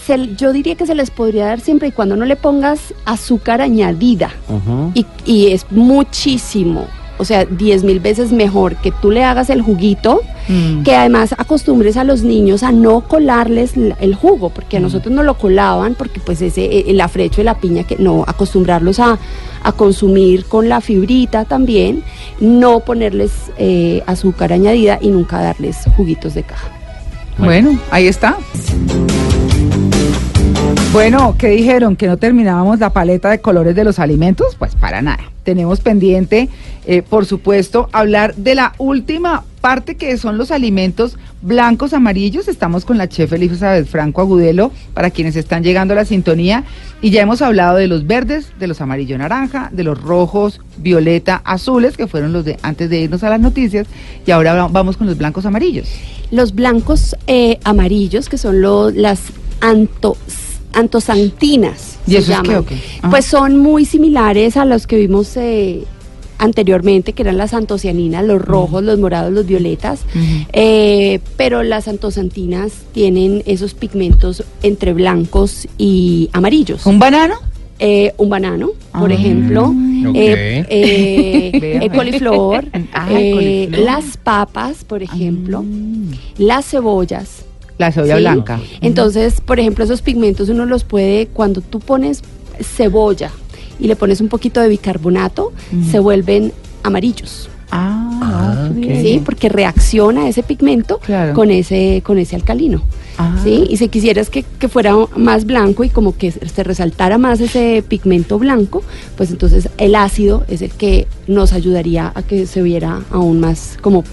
se- 0.05 0.35
yo 0.35 0.51
diría 0.53 0.75
que 0.75 0.85
se 0.85 0.95
les 0.95 1.11
podría 1.11 1.45
dar 1.45 1.59
siempre 1.61 1.87
y 1.87 1.91
cuando 1.91 2.15
no 2.15 2.25
le 2.25 2.35
pongas 2.35 2.93
azúcar 3.05 3.61
añadida. 3.61 4.31
Y, 4.93 5.05
y 5.25 5.47
es 5.51 5.65
muchísimo, 5.71 6.87
o 7.17 7.25
sea, 7.25 7.45
10 7.45 7.83
mil 7.83 7.99
veces 7.99 8.31
mejor 8.31 8.75
que 8.77 8.91
tú 8.91 9.11
le 9.11 9.23
hagas 9.23 9.49
el 9.49 9.61
juguito, 9.61 10.21
Mm. 10.49 10.83
que 10.83 10.93
además 10.93 11.33
acostumbres 11.37 11.95
a 11.95 12.03
los 12.03 12.23
niños 12.23 12.63
a 12.63 12.73
no 12.73 13.07
colarles 13.07 13.75
el 13.77 14.13
jugo, 14.13 14.49
porque 14.49 14.75
a 14.75 14.79
nosotros 14.81 15.13
nos 15.15 15.23
lo 15.23 15.37
colaban, 15.37 15.95
porque 15.95 16.19
pues 16.19 16.41
ese, 16.41 16.65
eh, 16.65 16.83
el 16.87 16.99
afrecho 16.99 17.37
de 17.37 17.45
la 17.45 17.57
piña, 17.59 17.85
que 17.85 17.95
no, 17.95 18.25
acostumbrarlos 18.27 18.99
a, 18.99 19.17
a 19.63 19.71
consumir 19.71 20.43
con 20.43 20.67
la 20.67 20.81
fibrita 20.81 21.45
también, 21.45 22.03
no 22.41 22.81
ponerles 22.81 23.31
eh, 23.57 24.03
azúcar 24.05 24.51
añadida 24.51 24.99
y 25.01 25.07
nunca 25.07 25.41
darles 25.41 25.77
juguitos 25.95 26.33
de 26.33 26.43
caja. 26.43 26.67
Bueno, 27.37 27.79
ahí 27.91 28.07
está. 28.07 28.37
Bueno, 30.93 31.35
¿qué 31.39 31.47
dijeron? 31.49 31.95
¿Que 31.95 32.05
no 32.05 32.17
terminábamos 32.17 32.79
la 32.79 32.91
paleta 32.91 33.31
de 33.31 33.39
colores 33.41 33.75
de 33.75 33.83
los 33.83 33.97
alimentos? 33.97 34.55
Pues 34.59 34.75
para 34.75 35.01
nada. 35.01 35.23
Tenemos 35.43 35.79
pendiente, 35.81 36.49
eh, 36.85 37.01
por 37.01 37.25
supuesto, 37.25 37.89
hablar 37.91 38.35
de 38.35 38.53
la 38.53 38.73
última 38.77 39.43
parte 39.59 39.95
que 39.95 40.15
son 40.17 40.37
los 40.37 40.51
alimentos 40.51 41.17
blancos 41.41 41.93
amarillos. 41.93 42.47
Estamos 42.47 42.85
con 42.85 42.99
la 42.99 43.09
chef 43.09 43.33
Elizabeth 43.33 43.87
Franco 43.87 44.21
Agudelo, 44.21 44.71
para 44.93 45.09
quienes 45.09 45.35
están 45.35 45.63
llegando 45.63 45.93
a 45.93 45.97
la 45.97 46.05
sintonía. 46.05 46.63
Y 47.01 47.09
ya 47.09 47.23
hemos 47.23 47.41
hablado 47.41 47.77
de 47.77 47.87
los 47.87 48.05
verdes, 48.05 48.53
de 48.59 48.67
los 48.67 48.79
amarillo 48.79 49.17
naranja, 49.17 49.69
de 49.73 49.83
los 49.83 49.99
rojos, 49.99 50.61
violeta, 50.77 51.41
azules, 51.43 51.97
que 51.97 52.05
fueron 52.07 52.33
los 52.33 52.45
de 52.45 52.57
antes 52.61 52.89
de 52.91 52.99
irnos 52.99 53.23
a 53.23 53.29
las 53.31 53.39
noticias. 53.41 53.87
Y 54.27 54.31
ahora 54.31 54.53
va- 54.53 54.67
vamos 54.67 54.95
con 54.97 55.07
los 55.07 55.17
blancos 55.17 55.45
amarillos. 55.47 55.89
Los 56.29 56.53
blancos 56.53 57.15
eh, 57.25 57.57
amarillos, 57.63 58.29
que 58.29 58.37
son 58.37 58.61
lo- 58.61 58.91
las 58.91 59.19
antos, 59.59 60.17
antosantinas, 60.73 61.99
¿Y 62.07 62.11
se 62.11 62.17
eso 62.17 62.31
es 62.33 62.39
qué, 62.41 62.47
llaman. 62.47 62.65
qué? 62.65 62.75
Ajá. 62.99 63.09
Pues 63.09 63.25
son 63.25 63.57
muy 63.57 63.85
similares 63.85 64.57
a 64.57 64.65
los 64.65 64.87
que 64.87 64.97
vimos 64.97 65.35
eh, 65.37 65.83
anteriormente, 66.37 67.13
que 67.13 67.21
eran 67.23 67.37
las 67.37 67.53
antocianinas, 67.53 68.25
los 68.25 68.41
rojos, 68.41 68.83
los 68.83 68.99
morados, 68.99 69.31
los 69.31 69.45
violetas. 69.45 70.01
Eh, 70.51 71.19
pero 71.37 71.63
las 71.63 71.87
antosantinas 71.87 72.71
tienen 72.93 73.43
esos 73.45 73.73
pigmentos 73.73 74.43
entre 74.61 74.93
blancos 74.93 75.67
y 75.77 76.29
amarillos. 76.33 76.85
¿Un 76.85 76.99
banano? 76.99 77.35
Eh, 77.79 78.13
un 78.17 78.29
banano, 78.29 78.69
por 78.97 79.11
Ah. 79.11 79.15
ejemplo, 79.15 79.63
Ok. 79.67 80.15
eh, 80.15 80.65
eh, 81.53 81.59
Vea. 81.59 81.81
el 81.81 81.91
coliflor, 81.91 82.65
Ah, 82.93 83.07
eh, 83.11 83.67
coliflor. 83.67 83.79
las 83.85 84.17
papas, 84.17 84.83
por 84.85 85.01
ejemplo, 85.03 85.63
Mm. 85.63 86.11
las 86.37 86.65
cebollas. 86.65 87.45
La 87.77 87.91
cebolla 87.91 88.15
¿sí? 88.17 88.21
blanca. 88.21 88.59
Entonces, 88.81 89.41
por 89.41 89.59
ejemplo, 89.59 89.83
esos 89.83 90.01
pigmentos 90.01 90.49
uno 90.49 90.65
los 90.65 90.83
puede, 90.83 91.27
cuando 91.27 91.61
tú 91.61 91.79
pones 91.79 92.21
cebolla 92.61 93.31
y 93.79 93.87
le 93.87 93.95
pones 93.95 94.21
un 94.21 94.27
poquito 94.29 94.61
de 94.61 94.67
bicarbonato, 94.69 95.51
Mm. 95.71 95.91
se 95.91 95.99
vuelven 95.99 96.53
amarillos. 96.83 97.49
Ah, 97.75 98.09
Ah. 98.21 98.69
¿sí? 98.75 99.19
Porque 99.25 99.49
reacciona 99.49 100.29
ese 100.29 100.43
pigmento 100.43 100.99
Claro. 100.99 101.33
con 101.33 101.49
ese 101.49 102.03
con 102.05 102.19
ese 102.19 102.35
alcalino. 102.35 102.83
Ah. 103.17 103.35
¿sí? 103.43 103.65
Y 103.67 103.77
si 103.77 103.87
quisieras 103.89 104.29
que, 104.29 104.43
que 104.43 104.67
fuera 104.69 104.93
más 105.15 105.45
blanco 105.45 105.83
y 105.83 105.89
como 105.89 106.15
que 106.15 106.31
se 106.31 106.63
resaltara 106.63 107.17
más 107.17 107.39
ese 107.39 107.83
pigmento 107.87 108.37
blanco, 108.37 108.83
pues 109.17 109.31
entonces 109.31 109.69
el 109.79 109.95
ácido 109.95 110.45
es 110.47 110.61
el 110.61 110.69
que 110.71 111.07
nos 111.25 111.51
ayudaría 111.53 112.11
a 112.13 112.21
que 112.21 112.45
se 112.45 112.61
viera 112.61 113.01
aún 113.11 113.39
más 113.39 113.77
como 113.81 114.03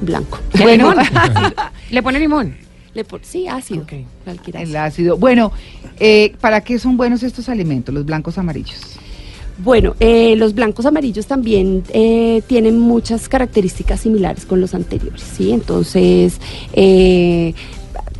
blanco. 0.00 0.38
Bueno, 0.60 0.94
Le 1.90 2.02
pone 2.02 2.20
limón. 2.20 2.54
Le 2.94 3.04
pon- 3.04 3.20
sí, 3.22 3.46
ácido. 3.48 3.82
Ok. 3.82 3.92
cualquier 4.24 4.56
el 4.56 4.62
ácido. 4.62 4.82
ácido. 4.82 5.16
Bueno, 5.18 5.52
eh, 5.98 6.34
¿para 6.40 6.60
qué 6.62 6.78
son 6.78 6.96
buenos 6.96 7.22
estos 7.22 7.48
alimentos, 7.48 7.94
los 7.94 8.04
blancos 8.06 8.38
amarillos? 8.38 8.80
Bueno, 9.58 9.94
eh, 10.00 10.34
los 10.36 10.54
blancos 10.54 10.84
amarillos 10.86 11.26
también 11.26 11.84
eh, 11.92 12.42
tienen 12.46 12.78
muchas 12.80 13.28
características 13.28 14.00
similares 14.00 14.46
con 14.46 14.60
los 14.60 14.74
anteriores, 14.74 15.22
¿sí? 15.22 15.52
Entonces, 15.52 16.40
eh, 16.72 17.54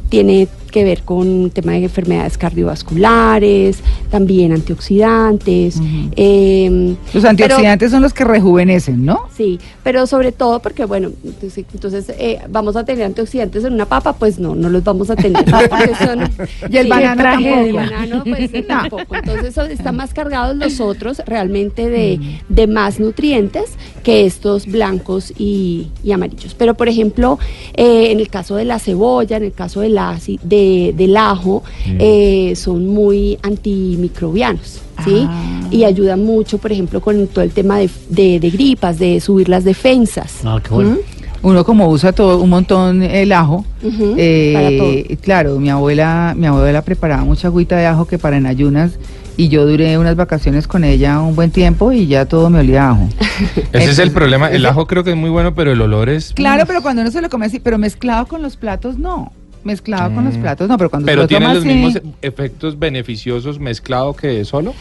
tiene 0.08 0.46
que 0.74 0.82
ver 0.82 1.02
con 1.02 1.50
tema 1.50 1.70
de 1.72 1.84
enfermedades 1.84 2.37
cardiovasculares, 2.37 3.78
también 4.10 4.50
antioxidantes. 4.52 5.76
Eh, 6.16 6.96
Los 7.12 7.22
pero- 7.22 7.28
antioxidantes 7.30 7.90
son 7.92 8.02
los 8.02 8.12
que 8.12 8.24
rejuvenecen, 8.24 9.04
¿no? 9.04 9.20
Sí, 9.37 9.60
pero 9.84 10.06
sobre 10.08 10.32
todo 10.32 10.60
porque, 10.60 10.84
bueno, 10.84 11.10
entonces, 11.24 11.64
entonces, 11.72 12.12
eh, 12.18 12.40
vamos 12.50 12.74
a 12.74 12.84
tener 12.84 13.04
antioxidantes 13.04 13.64
en 13.64 13.72
una 13.74 13.87
papa, 13.87 14.14
pues 14.14 14.40
no, 14.40 14.56
no 14.56 14.68
los 14.68 14.82
vamos 14.82 15.10
a 15.10 15.16
tener. 15.16 15.44
son- 15.48 16.28
Y 16.70 16.76
el 16.76 16.88
banano 16.88 17.22
tampoco. 17.22 17.72
banano, 17.76 18.24
pues 18.24 18.50
eh, 18.52 18.62
tampoco. 18.62 19.14
Entonces 19.14 19.54
son- 19.54 19.70
están 19.70 19.94
más 19.96 20.12
cargados 20.12 20.56
los 20.56 20.80
otros 20.80 21.22
realmente 21.26 21.88
de, 21.88 22.18
de 22.48 22.66
más 22.66 22.98
nutrientes 22.98 23.66
que 24.02 24.26
estos 24.26 24.66
blancos 24.66 25.32
y, 25.38 25.88
y 26.02 26.10
amarillos. 26.12 26.54
Pero, 26.54 26.74
por 26.74 26.88
ejemplo, 26.88 27.38
eh, 27.74 28.10
en 28.10 28.18
el 28.18 28.28
caso 28.28 28.56
de 28.56 28.64
la 28.64 28.78
cebolla, 28.80 29.37
en 29.37 29.44
el 29.44 29.52
caso 29.52 29.80
del, 29.80 29.96
aci- 29.98 30.40
de, 30.42 30.63
del 30.96 31.16
ajo, 31.16 31.62
eh, 31.87 32.53
son 32.57 32.87
muy 32.88 33.38
antimicrobianos. 33.42 34.81
¿Sí? 35.05 35.27
Ah. 35.29 35.61
Y 35.72 35.83
ayudan 35.85 36.24
mucho, 36.24 36.59
por 36.59 36.70
ejemplo, 36.70 37.00
con 37.00 37.27
todo 37.27 37.42
el 37.44 37.50
tema 37.50 37.79
de, 37.79 37.90
de- 38.11 38.38
de 38.38 38.50
gripas, 38.50 38.96
de 38.98 39.20
subir 39.20 39.48
las 39.48 39.64
defensas. 39.64 40.37
Ah, 40.44 40.61
qué 40.62 40.72
bueno. 40.72 40.90
¿Mm? 40.92 40.98
Uno 41.46 41.64
como 41.64 41.88
usa 41.90 42.12
todo 42.12 42.40
un 42.40 42.48
montón 42.48 43.03
el 43.03 43.33
ajo, 43.33 43.66
eh, 43.83 44.53
para 44.55 44.79
todo. 44.79 45.20
claro, 45.20 45.59
mi 45.61 45.68
abuela, 45.68 46.33
mi 46.37 46.46
abuela 46.46 46.81
preparaba 46.83 47.24
mucha 47.24 47.48
agüita 47.48 47.77
de 47.77 47.87
ajo 47.87 48.07
que 48.07 48.18
para 48.18 48.37
en 48.38 48.46
ayunas 48.46 48.92
y 49.37 49.48
yo 49.48 49.66
duré 49.66 49.98
unas 49.98 50.14
vacaciones 50.16 50.66
con 50.68 50.85
ella 50.85 51.20
un 51.20 51.35
buen 51.35 51.50
tiempo 51.50 51.92
y 51.92 52.07
ya 52.07 52.24
todo 52.24 52.48
me 52.48 52.61
olía 52.61 52.85
a 52.87 52.90
ajo. 52.92 53.09
Ese 53.72 53.90
es 53.90 53.98
el 53.98 54.12
problema. 54.12 54.48
El 54.48 54.59
ese- 54.62 54.68
ajo 54.68 54.87
creo 54.87 55.03
que 55.05 55.11
es 55.11 55.16
muy 55.16 55.29
bueno, 55.29 55.55
pero 55.55 55.72
el 55.72 55.81
olor 55.83 56.09
es... 56.09 56.33
Claro, 56.35 56.64
pero 56.66 56.81
cuando 56.83 57.03
uno 57.03 57.11
se 57.11 57.20
lo 57.20 57.29
come 57.29 57.44
así, 57.46 57.59
pero 57.61 57.77
mezclado 57.79 58.27
con 58.27 58.40
los 58.40 58.57
platos 58.57 58.96
no. 58.96 59.33
Mezclado 59.64 60.14
con 60.14 60.24
los 60.24 60.37
Mm. 60.37 60.40
platos 60.42 60.68
no, 60.68 60.77
pero 60.79 60.90
cuando 60.90 61.07
se 61.07 61.12
Pero 61.12 61.27
tiene 61.27 61.46
toma 61.46 61.55
los 61.55 61.64
así- 61.64 61.74
mismos 61.74 62.03
efectos 62.22 62.79
beneficiosos 62.79 63.59
mezclado 63.59 64.14
que 64.14 64.44
solo. 64.44 64.74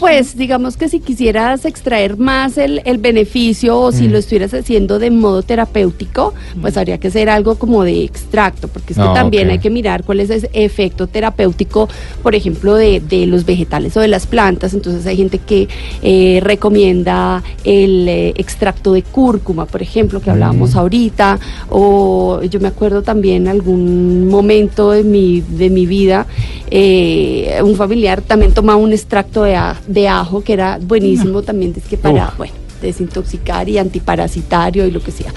Pues 0.00 0.36
digamos 0.36 0.76
que 0.76 0.88
si 0.88 1.00
quisieras 1.00 1.64
extraer 1.64 2.16
más 2.16 2.56
el, 2.58 2.80
el 2.84 2.98
beneficio 2.98 3.78
o 3.78 3.92
si 3.92 4.08
Mm. 4.08 4.12
lo 4.12 4.18
estuvieras 4.18 4.54
haciendo 4.54 4.98
de 4.98 5.10
modo 5.10 5.42
terapéutico, 5.42 6.32
pues 6.60 6.76
habría 6.76 6.98
que 6.98 7.08
hacer 7.08 7.28
algo 7.28 7.56
como 7.56 7.84
de 7.84 8.04
extracto, 8.04 8.68
porque 8.68 8.92
es 8.92 8.98
que 8.98 9.04
Ah, 9.04 9.12
también 9.14 9.50
hay 9.50 9.58
que 9.58 9.70
mirar 9.70 10.04
cuál 10.04 10.20
es 10.20 10.30
ese 10.30 10.48
efecto 10.52 11.06
terapéutico, 11.06 11.88
por 12.22 12.34
ejemplo, 12.34 12.74
de, 12.76 13.00
de 13.00 13.26
los 13.26 13.44
vegetales 13.44 13.96
o 13.96 14.00
de 14.00 14.08
las 14.08 14.26
plantas. 14.26 14.72
Entonces 14.74 15.04
hay 15.06 15.16
gente 15.16 15.38
que 15.38 15.68
eh, 16.02 16.40
recomienda 16.42 17.42
el 17.64 18.08
eh, 18.08 18.32
extracto 18.36 18.92
de 18.92 19.02
cúrcuma, 19.02 19.66
por 19.66 19.82
ejemplo, 19.82 20.20
que 20.20 20.30
hablábamos 20.30 20.74
Mm. 20.74 20.78
ahorita, 20.78 21.38
o 21.70 22.40
yo 22.42 22.60
me 22.60 22.68
acuerdo 22.68 23.02
también 23.02 23.48
algún 23.48 24.28
momento 24.28 24.92
de 24.92 25.04
mi, 25.04 25.40
de 25.42 25.68
mi 25.70 25.86
vida, 25.86 26.26
eh, 26.70 27.60
un 27.62 27.74
familiar 27.76 28.22
también 28.22 28.52
tomaba 28.52 28.78
un 28.78 28.92
extracto 28.92 29.42
de, 29.42 29.57
a- 29.58 29.76
de 29.86 30.08
ajo 30.08 30.42
que 30.42 30.52
era 30.54 30.78
buenísimo 30.80 31.42
también, 31.42 31.74
es 31.76 31.84
que 31.84 31.96
para, 31.98 32.28
Uf. 32.28 32.36
bueno, 32.38 32.52
desintoxicar 32.80 33.68
y 33.68 33.78
antiparasitario 33.78 34.86
y 34.86 34.90
lo 34.90 35.02
que 35.02 35.10
sea. 35.12 35.32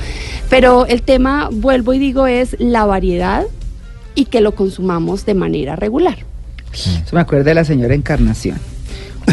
Pero 0.49 0.85
el 0.85 1.01
tema, 1.01 1.49
vuelvo 1.51 1.93
y 1.93 1.99
digo, 1.99 2.27
es 2.27 2.55
la 2.59 2.85
variedad 2.85 3.43
y 4.15 4.25
que 4.25 4.41
lo 4.41 4.53
consumamos 4.53 5.25
de 5.25 5.33
manera 5.33 5.75
regular. 5.75 6.17
Eso 6.73 6.95
me 7.13 7.21
acuerda 7.21 7.45
de 7.45 7.55
la 7.55 7.63
señora 7.65 7.93
Encarnación. 7.95 8.57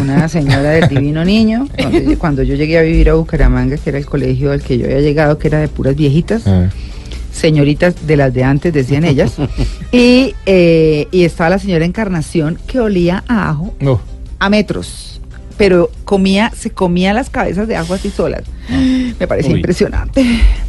Una 0.01 0.27
señora 0.29 0.69
del 0.71 0.87
Divino 0.89 1.23
Niño, 1.25 1.67
cuando 1.77 1.99
yo, 1.99 2.19
cuando 2.19 2.43
yo 2.43 2.55
llegué 2.55 2.77
a 2.77 2.81
vivir 2.81 3.09
a 3.09 3.13
Bucaramanga, 3.15 3.77
que 3.77 3.89
era 3.89 3.99
el 3.99 4.05
colegio 4.05 4.51
al 4.51 4.61
que 4.61 4.77
yo 4.77 4.85
había 4.85 5.01
llegado, 5.01 5.37
que 5.37 5.47
era 5.47 5.59
de 5.59 5.67
puras 5.67 5.95
viejitas, 5.95 6.43
Ah. 6.47 6.69
señoritas 7.31 8.05
de 8.07 8.17
las 8.17 8.33
de 8.33 8.43
antes, 8.43 8.73
decían 8.73 9.03
ellas, 9.05 9.33
y, 9.91 10.35
eh, 10.45 11.07
y 11.11 11.23
estaba 11.23 11.49
la 11.51 11.59
señora 11.59 11.85
Encarnación 11.85 12.57
que 12.67 12.79
olía 12.79 13.23
a 13.27 13.49
ajo 13.49 13.73
No. 13.79 13.99
A 14.39 14.49
metros, 14.49 15.19
pero 15.57 15.91
comía, 16.05 16.51
se 16.55 16.69
comía 16.71 17.13
las 17.13 17.29
cabezas 17.29 17.67
de 17.67 17.75
ajo 17.75 17.93
así 17.93 18.09
solas. 18.09 18.43
Me 19.19 19.27
parecía 19.27 19.51
Uy. 19.51 19.57
impresionante, 19.59 20.25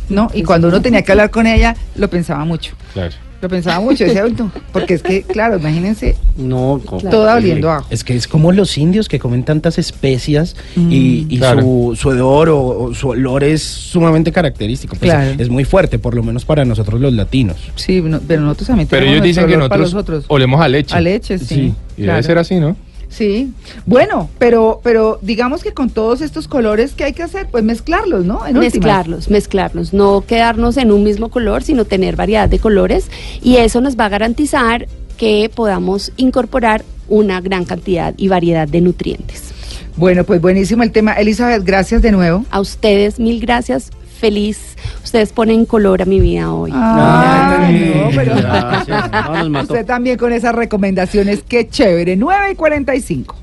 ¿no? 0.08 0.30
Y 0.34 0.42
cuando 0.42 0.68
uno 0.68 0.82
tenía 0.82 1.02
que 1.02 1.12
hablar 1.12 1.30
con 1.30 1.46
ella, 1.46 1.76
lo 1.94 2.08
pensaba 2.10 2.44
mucho. 2.44 2.72
Claro. 2.92 3.14
Lo 3.42 3.48
pensaba 3.48 3.80
mucho, 3.80 4.04
decía, 4.04 4.22
"Uy, 4.26 4.34
no", 4.38 4.52
porque 4.70 4.92
es 4.92 5.02
que, 5.02 5.22
claro, 5.22 5.56
imagínense, 5.58 6.14
No, 6.36 6.78
toda 7.10 7.36
oliendo 7.36 7.70
ajo. 7.70 7.86
Es 7.88 8.04
que 8.04 8.14
es 8.14 8.28
como 8.28 8.52
los 8.52 8.76
indios 8.76 9.08
que 9.08 9.18
comen 9.18 9.44
tantas 9.44 9.78
especias 9.78 10.56
y, 10.76 11.26
y 11.30 11.38
Claro. 11.38 11.62
su, 11.62 11.96
su 11.98 12.10
hedor 12.12 12.50
o, 12.50 12.60
o 12.60 12.94
su 12.94 13.08
olor 13.08 13.42
es 13.42 13.62
sumamente 13.62 14.30
característico. 14.30 14.94
Pues 14.94 15.10
Claro. 15.10 15.36
Es 15.38 15.48
muy 15.48 15.64
fuerte, 15.64 15.98
por 15.98 16.14
lo 16.14 16.22
menos 16.22 16.44
para 16.44 16.66
nosotros 16.66 17.00
los 17.00 17.14
latinos. 17.14 17.56
Sí, 17.76 18.02
no- 18.02 18.20
pero 18.20 18.42
nosotros 18.42 18.66
también 18.68 18.88
Pero 18.88 19.00
tenemos 19.06 19.24
ellos 19.24 19.36
dicen 19.36 19.48
que 19.48 19.56
nosotros 19.56 19.80
los 19.80 19.94
otros. 19.94 20.24
olemos 20.28 20.60
a 20.60 20.68
leche. 20.68 20.94
A 20.94 21.00
leche, 21.00 21.38
sí. 21.38 21.46
Sí. 21.46 21.74
Y 21.96 22.02
claro. 22.02 22.16
debe 22.16 22.22
ser 22.24 22.36
así, 22.38 22.56
¿no? 22.56 22.76
Sí. 23.10 23.52
Bueno, 23.86 24.30
pero, 24.38 24.80
pero 24.82 25.18
digamos 25.20 25.62
que 25.62 25.72
con 25.72 25.90
todos 25.90 26.20
estos 26.20 26.48
colores, 26.48 26.92
¿qué 26.96 27.04
hay 27.04 27.12
que 27.12 27.24
hacer? 27.24 27.48
Pues 27.50 27.64
mezclarlos, 27.64 28.24
¿no? 28.24 28.46
En 28.46 28.56
últimas. 28.56 28.74
mezclarlos, 28.74 29.30
mezclarlos, 29.30 29.92
no 29.92 30.24
quedarnos 30.26 30.76
en 30.76 30.92
un 30.92 31.02
mismo 31.02 31.28
color, 31.28 31.62
sino 31.62 31.84
tener 31.84 32.16
variedad 32.16 32.48
de 32.48 32.60
colores 32.60 33.10
y 33.42 33.56
eso 33.56 33.80
nos 33.80 33.98
va 33.98 34.06
a 34.06 34.08
garantizar 34.08 34.86
que 35.18 35.50
podamos 35.54 36.12
incorporar 36.16 36.84
una 37.08 37.40
gran 37.40 37.64
cantidad 37.64 38.14
y 38.16 38.28
variedad 38.28 38.68
de 38.68 38.80
nutrientes. 38.80 39.52
Bueno, 39.96 40.24
pues 40.24 40.40
buenísimo 40.40 40.82
el 40.82 40.92
tema. 40.92 41.12
Elizabeth, 41.14 41.64
gracias 41.64 42.00
de 42.00 42.12
nuevo. 42.12 42.46
A 42.50 42.60
ustedes 42.60 43.18
mil 43.18 43.40
gracias, 43.40 43.90
feliz. 44.20 44.76
Ustedes 45.02 45.32
ponen 45.32 45.64
color 45.66 46.02
a 46.02 46.04
mi 46.04 46.20
vida 46.20 46.52
hoy. 46.52 46.70
Ay, 46.74 47.92
no, 48.04 48.10
pero- 48.14 48.34
Gracias. 48.36 49.10
No, 49.10 49.34
nos 49.38 49.50
mató. 49.50 49.72
Usted 49.74 49.86
también 49.86 50.16
con 50.18 50.32
esas 50.32 50.54
recomendaciones, 50.54 51.42
qué 51.48 51.68
chévere. 51.68 52.16
9 52.16 52.52
y 52.52 52.54
45. 52.54 53.36